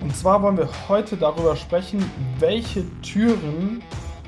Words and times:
Und 0.00 0.14
zwar 0.14 0.42
wollen 0.42 0.56
wir 0.56 0.68
heute 0.88 1.16
darüber 1.16 1.56
sprechen, 1.56 2.04
welche 2.38 2.84
Türen 3.00 3.82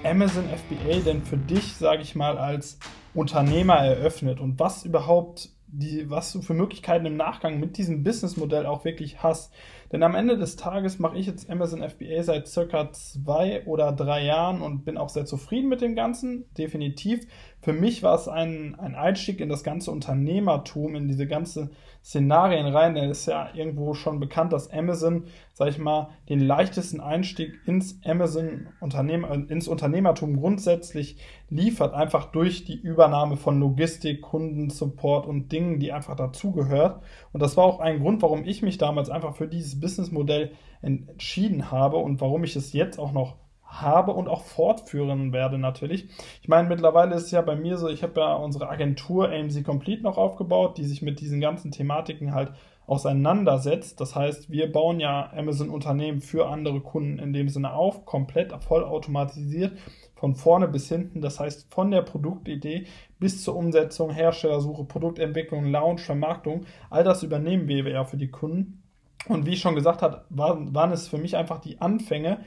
Amazon 0.04 0.44
FBA 0.44 1.00
denn 1.04 1.22
für 1.22 1.36
dich, 1.36 1.74
sage 1.74 2.02
ich 2.02 2.14
mal, 2.14 2.38
als 2.38 2.78
Unternehmer 3.14 3.76
eröffnet 3.76 4.40
und 4.40 4.58
was 4.58 4.84
überhaupt 4.84 5.50
die, 5.70 6.08
was 6.08 6.32
du 6.32 6.40
für 6.40 6.54
Möglichkeiten 6.54 7.04
im 7.04 7.16
Nachgang 7.16 7.60
mit 7.60 7.76
diesem 7.76 8.02
Businessmodell 8.02 8.64
auch 8.64 8.84
wirklich 8.86 9.22
hast. 9.22 9.52
Denn 9.92 10.02
am 10.02 10.14
Ende 10.14 10.38
des 10.38 10.56
Tages 10.56 10.98
mache 10.98 11.18
ich 11.18 11.26
jetzt 11.26 11.50
Amazon 11.50 11.86
FBA 11.86 12.22
seit 12.22 12.48
circa 12.48 12.90
zwei 12.92 13.64
oder 13.66 13.92
drei 13.92 14.24
Jahren 14.24 14.62
und 14.62 14.84
bin 14.84 14.96
auch 14.96 15.10
sehr 15.10 15.26
zufrieden 15.26 15.68
mit 15.68 15.82
dem 15.82 15.94
Ganzen, 15.94 16.46
definitiv. 16.56 17.26
Für 17.60 17.72
mich 17.72 18.04
war 18.04 18.14
es 18.14 18.28
ein, 18.28 18.76
ein 18.78 18.94
Einstieg 18.94 19.40
in 19.40 19.48
das 19.48 19.64
ganze 19.64 19.90
Unternehmertum, 19.90 20.94
in 20.94 21.08
diese 21.08 21.26
ganze 21.26 21.70
Szenarien 22.04 22.66
rein. 22.66 22.96
Es 22.96 23.20
ist 23.20 23.26
ja 23.26 23.50
irgendwo 23.52 23.94
schon 23.94 24.20
bekannt, 24.20 24.52
dass 24.52 24.72
Amazon, 24.72 25.24
sag 25.52 25.68
ich 25.68 25.78
mal, 25.78 26.10
den 26.28 26.38
leichtesten 26.38 27.00
Einstieg 27.00 27.58
ins 27.66 28.00
Amazon 28.04 28.68
Unternehmer, 28.80 29.32
ins 29.50 29.66
Unternehmertum 29.66 30.36
grundsätzlich 30.36 31.16
liefert, 31.50 31.94
einfach 31.94 32.30
durch 32.30 32.64
die 32.64 32.78
Übernahme 32.80 33.36
von 33.36 33.58
Logistik, 33.58 34.22
Kundensupport 34.22 35.26
und 35.26 35.50
Dingen, 35.50 35.80
die 35.80 35.92
einfach 35.92 36.14
dazugehört. 36.14 37.02
Und 37.32 37.42
das 37.42 37.56
war 37.56 37.64
auch 37.64 37.80
ein 37.80 38.00
Grund, 38.00 38.22
warum 38.22 38.44
ich 38.44 38.62
mich 38.62 38.78
damals 38.78 39.10
einfach 39.10 39.34
für 39.34 39.48
dieses 39.48 39.80
Businessmodell 39.80 40.52
entschieden 40.80 41.72
habe 41.72 41.96
und 41.96 42.20
warum 42.20 42.44
ich 42.44 42.54
es 42.54 42.72
jetzt 42.72 42.98
auch 42.98 43.12
noch 43.12 43.36
habe 43.68 44.12
und 44.12 44.28
auch 44.28 44.42
fortführen 44.42 45.32
werde 45.32 45.58
natürlich. 45.58 46.08
Ich 46.42 46.48
meine, 46.48 46.68
mittlerweile 46.68 47.14
ist 47.14 47.24
es 47.24 47.30
ja 47.30 47.42
bei 47.42 47.54
mir 47.54 47.76
so, 47.76 47.88
ich 47.88 48.02
habe 48.02 48.20
ja 48.20 48.34
unsere 48.34 48.68
Agentur 48.68 49.28
AMC 49.28 49.62
Complete 49.64 50.02
noch 50.02 50.16
aufgebaut, 50.16 50.78
die 50.78 50.84
sich 50.84 51.02
mit 51.02 51.20
diesen 51.20 51.40
ganzen 51.40 51.70
Thematiken 51.70 52.34
halt 52.34 52.52
auseinandersetzt. 52.86 54.00
Das 54.00 54.16
heißt, 54.16 54.50
wir 54.50 54.72
bauen 54.72 54.98
ja 54.98 55.30
Amazon-Unternehmen 55.36 56.22
für 56.22 56.48
andere 56.48 56.80
Kunden 56.80 57.18
in 57.18 57.34
dem 57.34 57.50
Sinne 57.50 57.74
auf, 57.74 58.06
komplett 58.06 58.52
vollautomatisiert, 58.62 59.78
von 60.16 60.34
vorne 60.34 60.66
bis 60.66 60.88
hinten. 60.88 61.20
Das 61.20 61.38
heißt, 61.38 61.72
von 61.72 61.90
der 61.90 62.02
Produktidee 62.02 62.86
bis 63.18 63.44
zur 63.44 63.54
Umsetzung, 63.54 64.10
Herstellersuche, 64.10 64.84
Produktentwicklung, 64.84 65.66
Launch, 65.66 66.00
Vermarktung, 66.00 66.64
all 66.88 67.04
das 67.04 67.22
übernehmen 67.22 67.68
wir 67.68 67.86
ja 67.86 68.04
für 68.04 68.16
die 68.16 68.30
Kunden. 68.30 68.82
Und 69.28 69.44
wie 69.44 69.52
ich 69.52 69.60
schon 69.60 69.74
gesagt 69.74 70.00
habe, 70.00 70.24
waren, 70.30 70.74
waren 70.74 70.92
es 70.92 71.08
für 71.08 71.18
mich 71.18 71.36
einfach 71.36 71.60
die 71.60 71.80
Anfänge, 71.80 72.38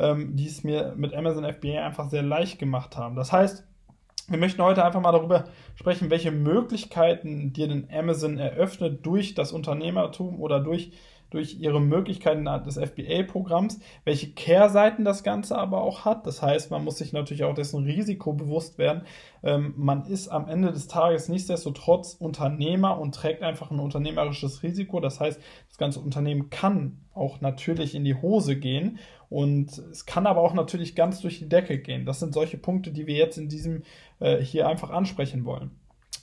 ähm, 0.00 0.36
die 0.36 0.46
es 0.46 0.64
mir 0.64 0.94
mit 0.96 1.14
Amazon 1.14 1.44
FBA 1.44 1.84
einfach 1.84 2.08
sehr 2.08 2.22
leicht 2.22 2.58
gemacht 2.58 2.96
haben. 2.96 3.16
Das 3.16 3.32
heißt, 3.32 3.64
wir 4.28 4.38
möchten 4.38 4.62
heute 4.62 4.84
einfach 4.84 5.00
mal 5.00 5.12
darüber 5.12 5.44
sprechen, 5.74 6.10
welche 6.10 6.30
Möglichkeiten 6.30 7.52
dir 7.52 7.68
denn 7.68 7.88
Amazon 7.92 8.38
eröffnet 8.38 9.04
durch 9.04 9.34
das 9.34 9.52
Unternehmertum 9.52 10.40
oder 10.40 10.60
durch 10.60 10.92
durch 11.30 11.58
ihre 11.60 11.80
Möglichkeiten 11.80 12.44
des 12.44 12.76
FBA-Programms, 12.76 13.80
welche 14.04 14.32
Kehrseiten 14.32 15.04
das 15.04 15.22
Ganze 15.22 15.56
aber 15.56 15.82
auch 15.82 16.04
hat. 16.04 16.26
Das 16.26 16.42
heißt, 16.42 16.70
man 16.70 16.84
muss 16.84 16.98
sich 16.98 17.12
natürlich 17.12 17.44
auch 17.44 17.54
dessen 17.54 17.84
Risiko 17.84 18.32
bewusst 18.32 18.78
werden. 18.78 19.02
Ähm, 19.42 19.74
man 19.76 20.04
ist 20.06 20.28
am 20.28 20.48
Ende 20.48 20.72
des 20.72 20.88
Tages 20.88 21.28
nichtsdestotrotz 21.28 22.14
Unternehmer 22.14 22.98
und 22.98 23.14
trägt 23.14 23.42
einfach 23.42 23.70
ein 23.70 23.80
unternehmerisches 23.80 24.62
Risiko. 24.62 25.00
Das 25.00 25.20
heißt, 25.20 25.40
das 25.68 25.78
ganze 25.78 26.00
Unternehmen 26.00 26.50
kann 26.50 26.98
auch 27.14 27.40
natürlich 27.40 27.94
in 27.94 28.04
die 28.04 28.14
Hose 28.14 28.56
gehen 28.56 28.98
und 29.28 29.78
es 29.78 30.06
kann 30.06 30.26
aber 30.26 30.40
auch 30.40 30.54
natürlich 30.54 30.94
ganz 30.96 31.20
durch 31.20 31.38
die 31.38 31.48
Decke 31.48 31.78
gehen. 31.78 32.04
Das 32.04 32.20
sind 32.20 32.34
solche 32.34 32.58
Punkte, 32.58 32.90
die 32.90 33.06
wir 33.06 33.14
jetzt 33.14 33.38
in 33.38 33.48
diesem 33.48 33.82
äh, 34.18 34.38
hier 34.38 34.68
einfach 34.68 34.90
ansprechen 34.90 35.44
wollen. 35.44 35.70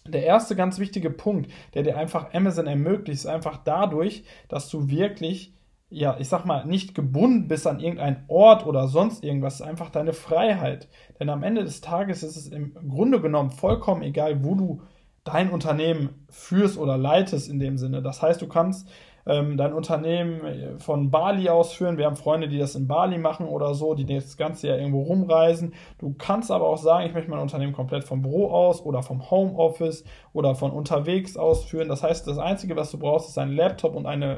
Der 0.08 0.23
erste 0.23 0.55
ganz 0.55 0.80
wichtige 0.80 1.09
Punkt, 1.09 1.52
der 1.73 1.83
dir 1.83 1.97
einfach 1.97 2.33
Amazon 2.33 2.67
ermöglicht, 2.67 3.22
ist 3.22 3.27
einfach 3.27 3.58
dadurch, 3.63 4.23
dass 4.47 4.69
du 4.69 4.89
wirklich, 4.89 5.53
ja, 5.89 6.17
ich 6.19 6.30
sag 6.30 6.45
mal, 6.45 6.66
nicht 6.66 6.95
gebunden 6.95 7.47
bist 7.47 7.67
an 7.67 7.80
irgendeinen 7.80 8.23
Ort 8.28 8.66
oder 8.66 8.88
sonst 8.88 9.23
irgendwas. 9.23 9.55
Ist 9.55 9.61
einfach 9.61 9.89
deine 9.89 10.13
Freiheit. 10.13 10.88
Denn 11.19 11.30
am 11.30 11.44
Ende 11.44 11.63
des 11.63 11.81
Tages 11.81 12.23
ist 12.23 12.38
es 12.38 12.47
im 12.47 12.73
Grunde 12.90 13.22
genommen 13.22 13.51
vollkommen 13.51 14.01
egal, 14.01 14.44
wo 14.44 14.56
du 14.56 14.81
dein 15.23 15.50
Unternehmen 15.50 16.25
führst 16.29 16.78
oder 16.78 16.97
leitest 16.97 17.50
in 17.50 17.59
dem 17.59 17.78
Sinne. 17.78 18.01
Das 18.01 18.22
heißt, 18.22 18.41
du 18.41 18.47
kannst 18.47 18.88
ähm, 19.28 19.58
dein 19.58 19.74
Unternehmen 19.74 20.46
äh, 20.46 20.80
von 20.80 21.12
Bali 21.12 21.50
ausführen. 21.50 21.98
Wir 21.98 22.06
haben 22.06 22.16
Freunde, 22.16 22.48
die 22.48 22.58
das 22.58 22.76
in 22.76 22.88
Bali 22.88 23.18
machen 23.18 23.48
oder 23.48 23.74
so, 23.74 23.94
die 23.94 24.06
das 24.06 24.38
ganze 24.38 24.68
Jahr 24.68 24.78
irgendwo 24.78 25.04
rumreisen. 25.04 25.74
Du 26.00 26.16
kannst 26.18 26.52
aber 26.52 26.66
auch 26.66 26.78
sagen, 26.78 27.06
ich 27.06 27.14
möchte 27.14 27.30
mein 27.30 27.40
Unternehmen 27.40 27.74
komplett 27.74 28.04
vom 28.04 28.22
Büro 28.22 28.50
aus 28.50 28.82
oder 28.82 29.04
vom 29.04 29.30
Homeoffice 29.30 30.04
oder 30.34 30.56
von 30.56 30.72
unterwegs 30.72 31.38
ausführen. 31.38 31.90
Das 31.90 32.04
heißt, 32.04 32.28
das 32.28 32.38
Einzige, 32.38 32.76
was 32.76 32.92
du 32.92 33.00
brauchst, 33.00 33.30
ist 33.30 33.38
ein 33.38 33.52
Laptop 33.52 33.96
und 33.96 34.06
eine 34.06 34.38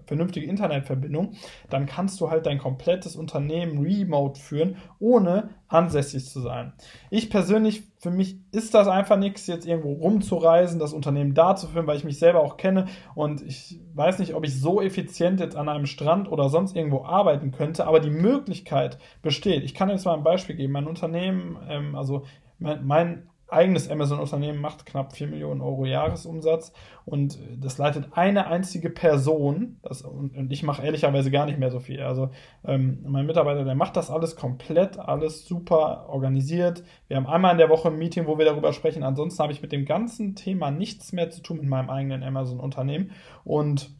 äh, 0.00 0.06
vernünftige 0.06 0.46
Internetverbindung. 0.46 1.32
Dann 1.68 1.86
kannst 1.86 2.20
du 2.20 2.30
halt 2.30 2.46
dein 2.46 2.58
komplettes 2.58 3.16
Unternehmen 3.16 3.78
remote 3.84 4.40
führen, 4.40 4.76
ohne 4.98 5.50
ansässig 5.70 6.28
zu 6.28 6.40
sein. 6.40 6.72
Ich 7.10 7.30
persönlich, 7.30 7.84
für 7.98 8.10
mich 8.10 8.36
ist 8.52 8.74
das 8.74 8.88
einfach 8.88 9.16
nichts, 9.16 9.46
jetzt 9.46 9.66
irgendwo 9.66 9.92
rumzureisen, 9.92 10.80
das 10.80 10.92
Unternehmen 10.92 11.32
da 11.32 11.56
zu 11.56 11.68
führen, 11.68 11.86
weil 11.86 11.96
ich 11.96 12.04
mich 12.04 12.18
selber 12.18 12.40
auch 12.40 12.56
kenne 12.56 12.86
und 13.14 13.40
ich 13.40 13.80
weiß 13.94 14.18
nicht, 14.18 14.34
ob 14.34 14.44
ich 14.44 14.60
so 14.60 14.82
effizient 14.82 15.40
jetzt 15.40 15.56
an 15.56 15.68
einem 15.68 15.86
Strand 15.86 16.30
oder 16.30 16.48
sonst 16.48 16.76
irgendwo 16.76 17.04
arbeiten 17.04 17.52
könnte, 17.52 17.86
aber 17.86 18.00
die 18.00 18.10
Möglichkeit 18.10 18.98
besteht. 19.22 19.64
Ich 19.64 19.74
kann 19.74 19.88
jetzt 19.88 20.04
mal 20.04 20.14
ein 20.14 20.24
Beispiel 20.24 20.56
geben. 20.56 20.72
Mein 20.72 20.88
Unternehmen, 20.88 21.56
ähm, 21.68 21.94
also 21.94 22.24
mein, 22.58 22.84
mein 22.84 23.30
eigenes 23.52 23.90
Amazon-Unternehmen 23.90 24.60
macht 24.60 24.86
knapp 24.86 25.14
4 25.14 25.28
Millionen 25.28 25.60
Euro 25.60 25.84
Jahresumsatz 25.84 26.72
und 27.04 27.38
das 27.56 27.78
leitet 27.78 28.08
eine 28.12 28.46
einzige 28.46 28.90
Person. 28.90 29.78
Das, 29.82 30.02
und, 30.02 30.36
und 30.36 30.52
ich 30.52 30.62
mache 30.62 30.82
ehrlicherweise 30.82 31.30
gar 31.30 31.46
nicht 31.46 31.58
mehr 31.58 31.70
so 31.70 31.80
viel. 31.80 32.00
Also 32.00 32.30
ähm, 32.64 33.04
mein 33.06 33.26
Mitarbeiter, 33.26 33.64
der 33.64 33.74
macht 33.74 33.96
das 33.96 34.10
alles 34.10 34.36
komplett, 34.36 34.98
alles 34.98 35.46
super 35.46 36.06
organisiert. 36.08 36.82
Wir 37.08 37.16
haben 37.16 37.26
einmal 37.26 37.52
in 37.52 37.58
der 37.58 37.70
Woche 37.70 37.88
ein 37.88 37.98
Meeting, 37.98 38.26
wo 38.26 38.38
wir 38.38 38.44
darüber 38.44 38.72
sprechen. 38.72 39.02
Ansonsten 39.02 39.42
habe 39.42 39.52
ich 39.52 39.62
mit 39.62 39.72
dem 39.72 39.84
ganzen 39.84 40.34
Thema 40.34 40.70
nichts 40.70 41.12
mehr 41.12 41.30
zu 41.30 41.42
tun 41.42 41.58
mit 41.58 41.68
meinem 41.68 41.90
eigenen 41.90 42.22
Amazon-Unternehmen 42.22 43.12
und 43.44 43.90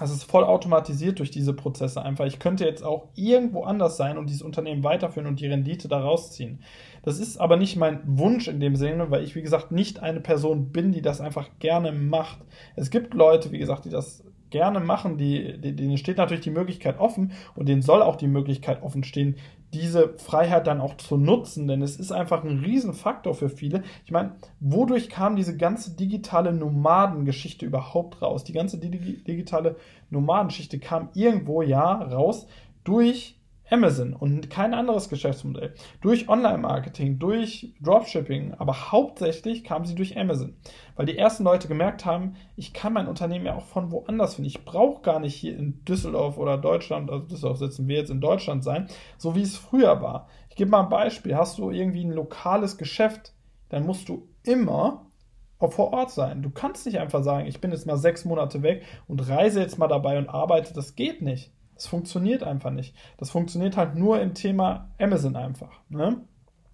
es 0.00 0.10
ist 0.10 0.24
voll 0.24 0.44
automatisiert 0.44 1.18
durch 1.18 1.30
diese 1.30 1.54
Prozesse 1.54 2.02
einfach. 2.02 2.26
Ich 2.26 2.38
könnte 2.38 2.64
jetzt 2.64 2.82
auch 2.82 3.08
irgendwo 3.14 3.64
anders 3.64 3.96
sein 3.96 4.18
und 4.18 4.28
dieses 4.28 4.42
Unternehmen 4.42 4.84
weiterführen 4.84 5.26
und 5.26 5.40
die 5.40 5.46
Rendite 5.46 5.88
daraus 5.88 6.32
ziehen. 6.32 6.60
Das 7.02 7.18
ist 7.18 7.38
aber 7.38 7.56
nicht 7.56 7.76
mein 7.76 8.00
Wunsch 8.04 8.48
in 8.48 8.60
dem 8.60 8.76
Sinne, 8.76 9.10
weil 9.10 9.24
ich, 9.24 9.34
wie 9.34 9.42
gesagt, 9.42 9.72
nicht 9.72 10.02
eine 10.02 10.20
Person 10.20 10.72
bin, 10.72 10.92
die 10.92 11.02
das 11.02 11.20
einfach 11.20 11.48
gerne 11.58 11.92
macht. 11.92 12.38
Es 12.74 12.90
gibt 12.90 13.14
Leute, 13.14 13.52
wie 13.52 13.58
gesagt, 13.58 13.84
die 13.84 13.90
das 13.90 14.24
gerne 14.50 14.80
machen, 14.80 15.18
die, 15.18 15.58
denen 15.60 15.98
steht 15.98 16.18
natürlich 16.18 16.44
die 16.44 16.50
Möglichkeit 16.50 16.98
offen 16.98 17.32
und 17.54 17.68
denen 17.68 17.82
soll 17.82 18.02
auch 18.02 18.16
die 18.16 18.28
Möglichkeit 18.28 18.82
offen 18.82 19.04
stehen, 19.04 19.36
diese 19.78 20.14
Freiheit 20.18 20.66
dann 20.66 20.80
auch 20.80 20.96
zu 20.96 21.16
nutzen, 21.16 21.68
denn 21.68 21.82
es 21.82 21.96
ist 21.96 22.12
einfach 22.12 22.44
ein 22.44 22.60
Riesenfaktor 22.60 23.34
für 23.34 23.48
viele. 23.48 23.82
Ich 24.04 24.10
meine, 24.10 24.32
wodurch 24.60 25.08
kam 25.08 25.36
diese 25.36 25.56
ganze 25.56 25.96
digitale 25.96 26.52
Nomadengeschichte 26.52 27.66
überhaupt 27.66 28.22
raus? 28.22 28.44
Die 28.44 28.52
ganze 28.52 28.78
digitale 28.78 29.76
Nomadengeschichte 30.10 30.78
kam 30.78 31.10
irgendwo 31.14 31.62
ja 31.62 31.92
raus 31.92 32.46
durch 32.84 33.35
Amazon 33.70 34.14
und 34.14 34.48
kein 34.50 34.74
anderes 34.74 35.08
Geschäftsmodell. 35.08 35.74
Durch 36.00 36.28
Online-Marketing, 36.28 37.18
durch 37.18 37.74
Dropshipping, 37.80 38.54
aber 38.54 38.92
hauptsächlich 38.92 39.64
kam 39.64 39.84
sie 39.84 39.94
durch 39.94 40.16
Amazon. 40.16 40.56
Weil 40.94 41.06
die 41.06 41.18
ersten 41.18 41.44
Leute 41.44 41.68
gemerkt 41.68 42.04
haben, 42.04 42.36
ich 42.54 42.72
kann 42.72 42.92
mein 42.92 43.08
Unternehmen 43.08 43.46
ja 43.46 43.56
auch 43.56 43.64
von 43.64 43.90
woanders 43.90 44.36
finden. 44.36 44.48
Ich 44.48 44.64
brauche 44.64 45.02
gar 45.02 45.20
nicht 45.20 45.34
hier 45.34 45.56
in 45.56 45.84
Düsseldorf 45.84 46.38
oder 46.38 46.58
Deutschland, 46.58 47.10
also 47.10 47.26
Düsseldorf 47.26 47.58
sitzen 47.58 47.88
wir 47.88 47.96
jetzt 47.96 48.10
in 48.10 48.20
Deutschland 48.20 48.62
sein, 48.62 48.88
so 49.18 49.34
wie 49.34 49.42
es 49.42 49.56
früher 49.56 50.00
war. 50.00 50.28
Ich 50.50 50.56
gebe 50.56 50.70
mal 50.70 50.84
ein 50.84 50.88
Beispiel. 50.88 51.36
Hast 51.36 51.58
du 51.58 51.70
irgendwie 51.70 52.04
ein 52.04 52.12
lokales 52.12 52.78
Geschäft, 52.78 53.34
dann 53.68 53.84
musst 53.84 54.08
du 54.08 54.28
immer 54.44 55.06
vor 55.58 55.92
Ort 55.92 56.10
sein. 56.10 56.42
Du 56.42 56.50
kannst 56.50 56.86
nicht 56.86 56.98
einfach 56.98 57.24
sagen, 57.24 57.46
ich 57.46 57.60
bin 57.60 57.72
jetzt 57.72 57.86
mal 57.86 57.96
sechs 57.96 58.24
Monate 58.24 58.62
weg 58.62 58.84
und 59.08 59.26
reise 59.28 59.60
jetzt 59.60 59.78
mal 59.78 59.88
dabei 59.88 60.18
und 60.18 60.28
arbeite. 60.28 60.74
Das 60.74 60.94
geht 60.94 61.22
nicht. 61.22 61.50
Das 61.76 61.86
funktioniert 61.86 62.42
einfach 62.42 62.70
nicht. 62.70 62.94
Das 63.18 63.30
funktioniert 63.30 63.76
halt 63.76 63.94
nur 63.94 64.20
im 64.20 64.34
Thema 64.34 64.88
Amazon 64.98 65.36
einfach. 65.36 65.80
Ne? 65.88 66.22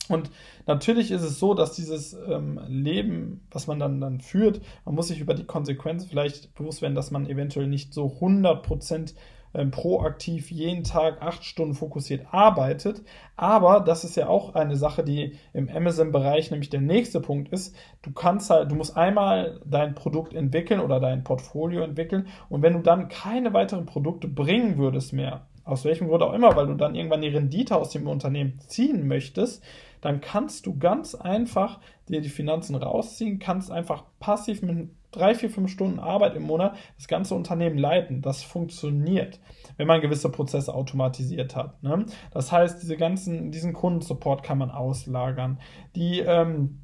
Und 0.08 0.30
natürlich 0.66 1.10
ist 1.10 1.22
es 1.22 1.38
so, 1.38 1.54
dass 1.54 1.74
dieses 1.74 2.14
ähm, 2.14 2.60
Leben, 2.66 3.46
was 3.50 3.66
man 3.66 3.78
dann, 3.78 4.00
dann 4.00 4.20
führt, 4.20 4.60
man 4.84 4.94
muss 4.94 5.08
sich 5.08 5.20
über 5.20 5.34
die 5.34 5.44
Konsequenzen 5.44 6.08
vielleicht 6.08 6.54
bewusst 6.54 6.82
werden, 6.82 6.94
dass 6.94 7.10
man 7.10 7.28
eventuell 7.28 7.66
nicht 7.66 7.92
so 7.92 8.06
100% 8.06 9.14
ähm, 9.54 9.70
proaktiv 9.70 10.50
jeden 10.50 10.84
Tag 10.84 11.20
acht 11.22 11.44
Stunden 11.44 11.74
fokussiert 11.74 12.26
arbeitet. 12.32 13.02
Aber 13.36 13.80
das 13.80 14.04
ist 14.04 14.16
ja 14.16 14.28
auch 14.28 14.54
eine 14.54 14.76
Sache, 14.76 15.04
die 15.04 15.36
im 15.52 15.68
Amazon-Bereich 15.68 16.50
nämlich 16.50 16.70
der 16.70 16.80
nächste 16.80 17.20
Punkt 17.20 17.52
ist. 17.52 17.74
Du 18.02 18.12
kannst 18.12 18.50
halt, 18.50 18.70
du 18.70 18.74
musst 18.74 18.96
einmal 18.96 19.60
dein 19.64 19.94
Produkt 19.94 20.34
entwickeln 20.34 20.80
oder 20.80 21.00
dein 21.00 21.24
Portfolio 21.24 21.82
entwickeln. 21.82 22.28
Und 22.48 22.62
wenn 22.62 22.74
du 22.74 22.80
dann 22.80 23.08
keine 23.08 23.52
weiteren 23.52 23.86
Produkte 23.86 24.28
bringen 24.28 24.78
würdest 24.78 25.12
mehr, 25.12 25.46
aus 25.64 25.84
welchem 25.84 26.08
Grund 26.08 26.22
auch 26.22 26.32
immer, 26.32 26.56
weil 26.56 26.66
du 26.66 26.74
dann 26.74 26.94
irgendwann 26.94 27.20
die 27.20 27.28
Rendite 27.28 27.76
aus 27.76 27.90
dem 27.90 28.08
Unternehmen 28.08 28.58
ziehen 28.66 29.06
möchtest, 29.06 29.62
dann 30.00 30.20
kannst 30.20 30.66
du 30.66 30.76
ganz 30.78 31.14
einfach 31.14 31.78
dir 32.08 32.20
die 32.20 32.28
Finanzen 32.28 32.74
rausziehen, 32.74 33.38
kannst 33.38 33.70
einfach 33.70 34.04
passiv 34.18 34.62
mit 34.62 34.90
drei, 35.12 35.34
vier, 35.34 35.50
fünf 35.50 35.70
Stunden 35.70 35.98
Arbeit 35.98 36.34
im 36.34 36.42
Monat 36.42 36.76
das 36.96 37.06
ganze 37.06 37.34
Unternehmen 37.34 37.78
leiten. 37.78 38.22
Das 38.22 38.42
funktioniert, 38.42 39.40
wenn 39.76 39.86
man 39.86 40.00
gewisse 40.00 40.30
Prozesse 40.30 40.74
automatisiert 40.74 41.54
hat. 41.54 41.82
Ne? 41.82 42.06
Das 42.32 42.50
heißt, 42.50 42.82
diese 42.82 42.96
ganzen, 42.96 43.52
diesen 43.52 43.72
Kundensupport 43.72 44.42
kann 44.42 44.58
man 44.58 44.70
auslagern. 44.70 45.60
Die, 45.94 46.20
ähm, 46.20 46.80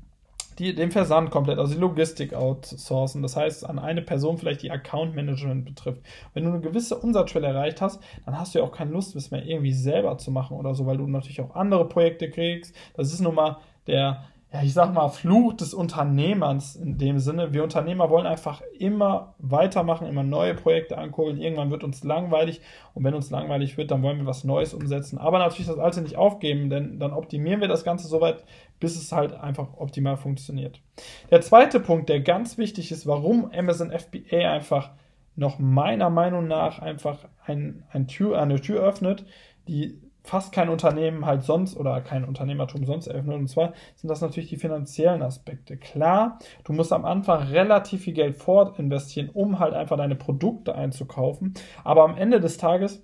die, 0.59 0.75
den 0.75 0.91
Versand 0.91 1.31
komplett, 1.31 1.59
also 1.59 1.75
die 1.75 1.81
Logistik 1.81 2.35
outsourcen. 2.35 3.23
Das 3.23 3.37
heißt, 3.37 3.65
an 3.65 3.79
eine 3.79 4.03
Person 4.03 4.39
vielleicht 4.39 4.63
die 4.63 4.71
Account 4.71 5.15
Management 5.15 5.65
betrifft. 5.65 6.03
Wenn 6.35 6.45
du 6.45 6.51
eine 6.51 6.61
gewisse 6.61 6.99
Umsatzschwelle 6.99 7.47
erreicht 7.47 7.81
hast, 7.81 8.03
dann 8.25 8.39
hast 8.39 8.55
du 8.55 8.59
ja 8.59 8.65
auch 8.65 8.73
keine 8.73 8.91
Lust, 8.91 9.15
das 9.15 9.31
mehr 9.31 9.45
irgendwie 9.45 9.73
selber 9.73 10.19
zu 10.19 10.31
machen 10.31 10.57
oder 10.57 10.75
so, 10.75 10.85
weil 10.87 10.99
du 10.99 11.07
natürlich 11.07 11.41
auch 11.41 11.55
andere 11.55 11.89
Projekte 11.89 12.29
kriegst. 12.29 12.75
Das 12.95 13.13
ist 13.13 13.21
nun 13.21 13.37
mal 13.37 13.59
der, 13.87 14.25
ja, 14.51 14.63
ich 14.63 14.73
sag 14.73 14.95
mal, 14.95 15.11
Fluch 15.11 15.53
des 15.53 15.75
Unternehmers 15.75 16.75
in 16.75 16.97
dem 16.97 17.19
Sinne. 17.19 17.53
Wir 17.53 17.63
Unternehmer 17.63 18.09
wollen 18.09 18.27
einfach 18.27 18.63
immer 18.79 19.35
weitermachen, 19.39 20.07
immer 20.07 20.23
neue 20.23 20.55
Projekte 20.55 20.97
ankurbeln. 20.97 21.39
Irgendwann 21.39 21.71
wird 21.71 21.85
uns 21.85 22.03
langweilig 22.03 22.63
und 22.95 23.05
wenn 23.05 23.13
uns 23.13 23.31
langweilig 23.31 23.77
wird, 23.77 23.91
dann 23.91 24.03
wollen 24.03 24.17
wir 24.17 24.25
was 24.25 24.45
Neues 24.45 24.73
umsetzen. 24.73 25.19
Aber 25.19 25.39
natürlich 25.39 25.67
das 25.67 25.79
Alte 25.79 26.01
nicht 26.01 26.17
aufgeben, 26.17 26.71
denn 26.71 26.99
dann 26.99 27.13
optimieren 27.13 27.61
wir 27.61 27.69
das 27.69 27.85
Ganze 27.85 28.09
so 28.09 28.23
weit, 28.23 28.43
bis 28.81 28.97
es 28.97 29.13
halt 29.13 29.35
einfach 29.35 29.77
optimal 29.77 30.17
funktioniert. 30.17 30.81
Der 31.31 31.43
zweite 31.43 31.79
Punkt, 31.79 32.09
der 32.09 32.21
ganz 32.21 32.57
wichtig 32.57 32.91
ist, 32.91 33.07
warum 33.07 33.51
Amazon 33.53 33.91
FBA 33.91 34.51
einfach 34.51 34.93
noch 35.37 35.59
meiner 35.59 36.09
Meinung 36.09 36.49
nach 36.49 36.79
einfach 36.79 37.19
ein, 37.45 37.85
ein 37.91 38.09
Tür, 38.09 38.41
eine 38.41 38.63
Tür 38.63 38.83
öffnet, 38.83 39.27
die 39.69 40.01
fast 40.29 40.53
kein 40.53 40.69
Unternehmen 40.69 41.25
halt 41.25 41.43
sonst 41.43 41.77
oder 41.77 42.03
kein 42.03 42.25
Unternehmertum 42.25 42.85
sonst 42.85 43.07
eröffnet. 43.07 43.37
Und 43.37 43.49
zwar 43.49 43.73
sind 43.97 44.09
das 44.11 44.21
natürlich 44.21 44.51
die 44.51 44.59
finanziellen 44.59 45.23
Aspekte. 45.23 45.79
Klar, 45.79 46.39
du 46.65 46.75
musst 46.75 46.93
am 46.93 47.07
Anfang 47.07 47.45
relativ 47.49 48.03
viel 48.03 48.13
Geld 48.13 48.37
vorinvestieren, 48.37 49.31
um 49.31 49.59
halt 49.59 49.73
einfach 49.73 49.97
deine 49.97 50.17
Produkte 50.17 50.75
einzukaufen. 50.75 51.55
Aber 51.83 52.05
am 52.05 52.17
Ende 52.17 52.41
des 52.41 52.59
Tages 52.59 53.03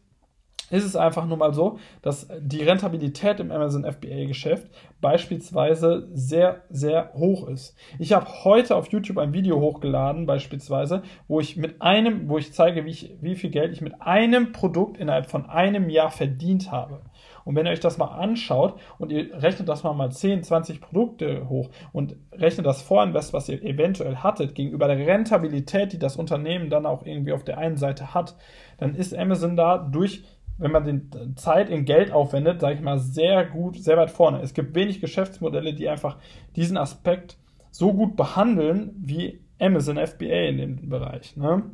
ist 0.70 0.84
es 0.84 0.96
einfach 0.96 1.26
nur 1.26 1.36
mal 1.36 1.52
so, 1.52 1.78
dass 2.02 2.28
die 2.40 2.62
Rentabilität 2.62 3.38
im 3.40 3.50
Amazon 3.50 3.84
FBA-Geschäft 3.84 4.66
beispielsweise 5.00 6.08
sehr, 6.12 6.62
sehr 6.70 7.12
hoch 7.14 7.48
ist. 7.48 7.76
Ich 7.98 8.12
habe 8.12 8.26
heute 8.44 8.74
auf 8.76 8.88
YouTube 8.88 9.18
ein 9.18 9.34
Video 9.34 9.60
hochgeladen, 9.60 10.26
beispielsweise, 10.26 11.02
wo 11.28 11.40
ich 11.40 11.56
mit 11.56 11.82
einem, 11.82 12.28
wo 12.28 12.38
ich 12.38 12.52
zeige, 12.52 12.84
wie, 12.84 12.90
ich, 12.90 13.14
wie 13.20 13.36
viel 13.36 13.50
Geld 13.50 13.72
ich 13.72 13.82
mit 13.82 14.00
einem 14.00 14.52
Produkt 14.52 14.96
innerhalb 14.96 15.30
von 15.30 15.48
einem 15.48 15.90
Jahr 15.90 16.10
verdient 16.10 16.72
habe. 16.72 17.02
Und 17.44 17.56
wenn 17.56 17.67
ihr 17.67 17.73
euch 17.73 17.81
das 17.81 17.99
mal 17.99 18.06
anschaut 18.06 18.81
und 18.99 19.12
ihr 19.12 19.43
rechnet 19.43 19.69
das 19.69 19.82
mal 19.82 19.93
mal 19.93 20.11
10, 20.11 20.43
20 20.43 20.81
Produkte 20.81 21.49
hoch 21.49 21.70
und 21.93 22.17
rechnet 22.32 22.67
das 22.67 22.82
Vorinvest, 22.82 23.32
was 23.32 23.49
ihr 23.49 23.62
eventuell 23.62 24.17
hattet, 24.17 24.55
gegenüber 24.55 24.88
der 24.88 25.06
Rentabilität, 25.06 25.93
die 25.93 25.99
das 25.99 26.17
Unternehmen 26.17 26.70
dann 26.70 26.87
auch 26.87 27.05
irgendwie 27.05 27.32
auf 27.32 27.44
der 27.44 27.58
einen 27.58 27.76
Seite 27.76 28.14
hat, 28.14 28.37
dann 28.79 28.94
ist 28.94 29.17
Amazon 29.17 29.56
da 29.56 29.79
durch 29.79 30.25
wenn 30.56 30.70
man 30.70 30.85
die 30.85 31.35
Zeit 31.35 31.69
in 31.69 31.85
Geld 31.85 32.12
aufwendet, 32.12 32.61
sage 32.61 32.76
ich 32.76 32.81
mal, 32.81 32.99
sehr 32.99 33.44
gut, 33.44 33.76
sehr 33.76 33.96
weit 33.96 34.11
vorne. 34.11 34.41
Es 34.41 34.55
gibt 34.55 34.75
wenig 34.75 35.00
Geschäftsmodelle, 35.00 35.75
die 35.75 35.88
einfach 35.88 36.19
diesen 36.55 36.76
Aspekt 36.76 37.38
so 37.70 37.93
gut 37.93 38.17
behandeln 38.17 38.93
wie 38.96 39.41
Amazon 39.58 39.96
FBA 39.96 40.49
in 40.49 40.58
dem 40.58 40.88
Bereich. 40.88 41.37
Ne? 41.37 41.64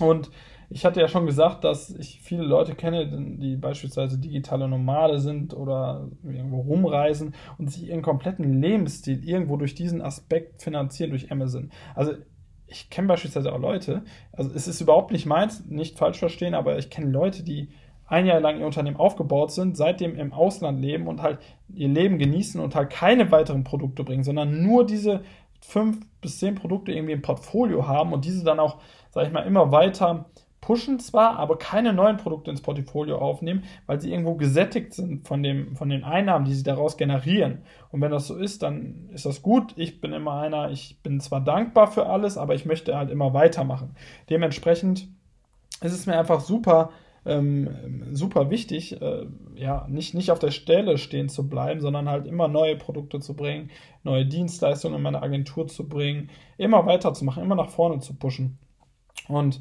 Und 0.00 0.30
ich 0.72 0.84
hatte 0.84 1.00
ja 1.00 1.08
schon 1.08 1.26
gesagt, 1.26 1.64
dass 1.64 1.90
ich 1.90 2.20
viele 2.22 2.44
Leute 2.44 2.76
kenne, 2.76 3.06
die 3.38 3.56
beispielsweise 3.56 4.18
digitale 4.18 4.68
Nomade 4.68 5.18
sind 5.18 5.52
oder 5.52 6.08
irgendwo 6.22 6.60
rumreisen 6.60 7.34
und 7.58 7.72
sich 7.72 7.88
ihren 7.88 8.02
kompletten 8.02 8.62
Lebensstil 8.62 9.28
irgendwo 9.28 9.56
durch 9.56 9.74
diesen 9.74 10.00
Aspekt 10.00 10.62
finanzieren, 10.62 11.10
durch 11.10 11.32
Amazon. 11.32 11.72
Also 11.96 12.12
ich 12.68 12.88
kenne 12.88 13.08
beispielsweise 13.08 13.52
auch 13.52 13.58
Leute, 13.58 14.02
also 14.32 14.52
es 14.54 14.68
ist 14.68 14.80
überhaupt 14.80 15.10
nicht 15.10 15.26
meins, 15.26 15.66
nicht 15.66 15.98
falsch 15.98 16.20
verstehen, 16.20 16.54
aber 16.54 16.78
ich 16.78 16.88
kenne 16.88 17.10
Leute, 17.10 17.42
die 17.42 17.70
ein 18.06 18.26
Jahr 18.26 18.40
lang 18.40 18.60
ihr 18.60 18.66
Unternehmen 18.66 18.96
aufgebaut 18.96 19.50
sind, 19.50 19.76
seitdem 19.76 20.16
im 20.16 20.32
Ausland 20.32 20.80
leben 20.80 21.08
und 21.08 21.20
halt 21.20 21.40
ihr 21.74 21.88
Leben 21.88 22.18
genießen 22.18 22.60
und 22.60 22.76
halt 22.76 22.90
keine 22.90 23.32
weiteren 23.32 23.64
Produkte 23.64 24.04
bringen, 24.04 24.22
sondern 24.22 24.62
nur 24.62 24.86
diese 24.86 25.22
fünf 25.60 25.98
bis 26.20 26.38
zehn 26.38 26.54
Produkte 26.54 26.92
irgendwie 26.92 27.12
im 27.12 27.22
Portfolio 27.22 27.88
haben 27.88 28.12
und 28.12 28.24
diese 28.24 28.44
dann 28.44 28.60
auch, 28.60 28.78
sag 29.10 29.26
ich 29.26 29.32
mal, 29.32 29.42
immer 29.42 29.72
weiter 29.72 30.26
pushen 30.70 31.00
zwar, 31.00 31.36
aber 31.36 31.58
keine 31.58 31.92
neuen 31.92 32.16
Produkte 32.16 32.52
ins 32.52 32.62
Portfolio 32.62 33.18
aufnehmen, 33.18 33.64
weil 33.86 34.00
sie 34.00 34.12
irgendwo 34.12 34.36
gesättigt 34.36 34.94
sind 34.94 35.26
von, 35.26 35.42
dem, 35.42 35.74
von 35.74 35.88
den 35.88 36.04
Einnahmen, 36.04 36.44
die 36.44 36.54
sie 36.54 36.62
daraus 36.62 36.96
generieren. 36.96 37.62
Und 37.90 38.00
wenn 38.00 38.12
das 38.12 38.28
so 38.28 38.36
ist, 38.36 38.62
dann 38.62 39.08
ist 39.12 39.26
das 39.26 39.42
gut. 39.42 39.72
Ich 39.74 40.00
bin 40.00 40.12
immer 40.12 40.34
einer, 40.34 40.70
ich 40.70 41.02
bin 41.02 41.18
zwar 41.18 41.40
dankbar 41.40 41.90
für 41.90 42.06
alles, 42.06 42.38
aber 42.38 42.54
ich 42.54 42.66
möchte 42.66 42.96
halt 42.96 43.10
immer 43.10 43.34
weitermachen. 43.34 43.96
Dementsprechend 44.28 45.08
ist 45.80 45.92
es 45.92 46.06
mir 46.06 46.16
einfach 46.16 46.38
super, 46.38 46.90
ähm, 47.26 48.06
super 48.12 48.48
wichtig, 48.50 49.02
äh, 49.02 49.26
ja, 49.56 49.88
nicht, 49.88 50.14
nicht 50.14 50.30
auf 50.30 50.38
der 50.38 50.52
Stelle 50.52 50.98
stehen 50.98 51.28
zu 51.28 51.48
bleiben, 51.48 51.80
sondern 51.80 52.08
halt 52.08 52.28
immer 52.28 52.46
neue 52.46 52.76
Produkte 52.76 53.18
zu 53.18 53.34
bringen, 53.34 53.70
neue 54.04 54.24
Dienstleistungen 54.24 54.98
in 54.98 55.02
meine 55.02 55.20
Agentur 55.20 55.66
zu 55.66 55.88
bringen, 55.88 56.30
immer 56.58 56.86
weiterzumachen, 56.86 57.42
immer 57.42 57.56
nach 57.56 57.70
vorne 57.70 57.98
zu 57.98 58.14
pushen. 58.14 58.60
Und 59.26 59.60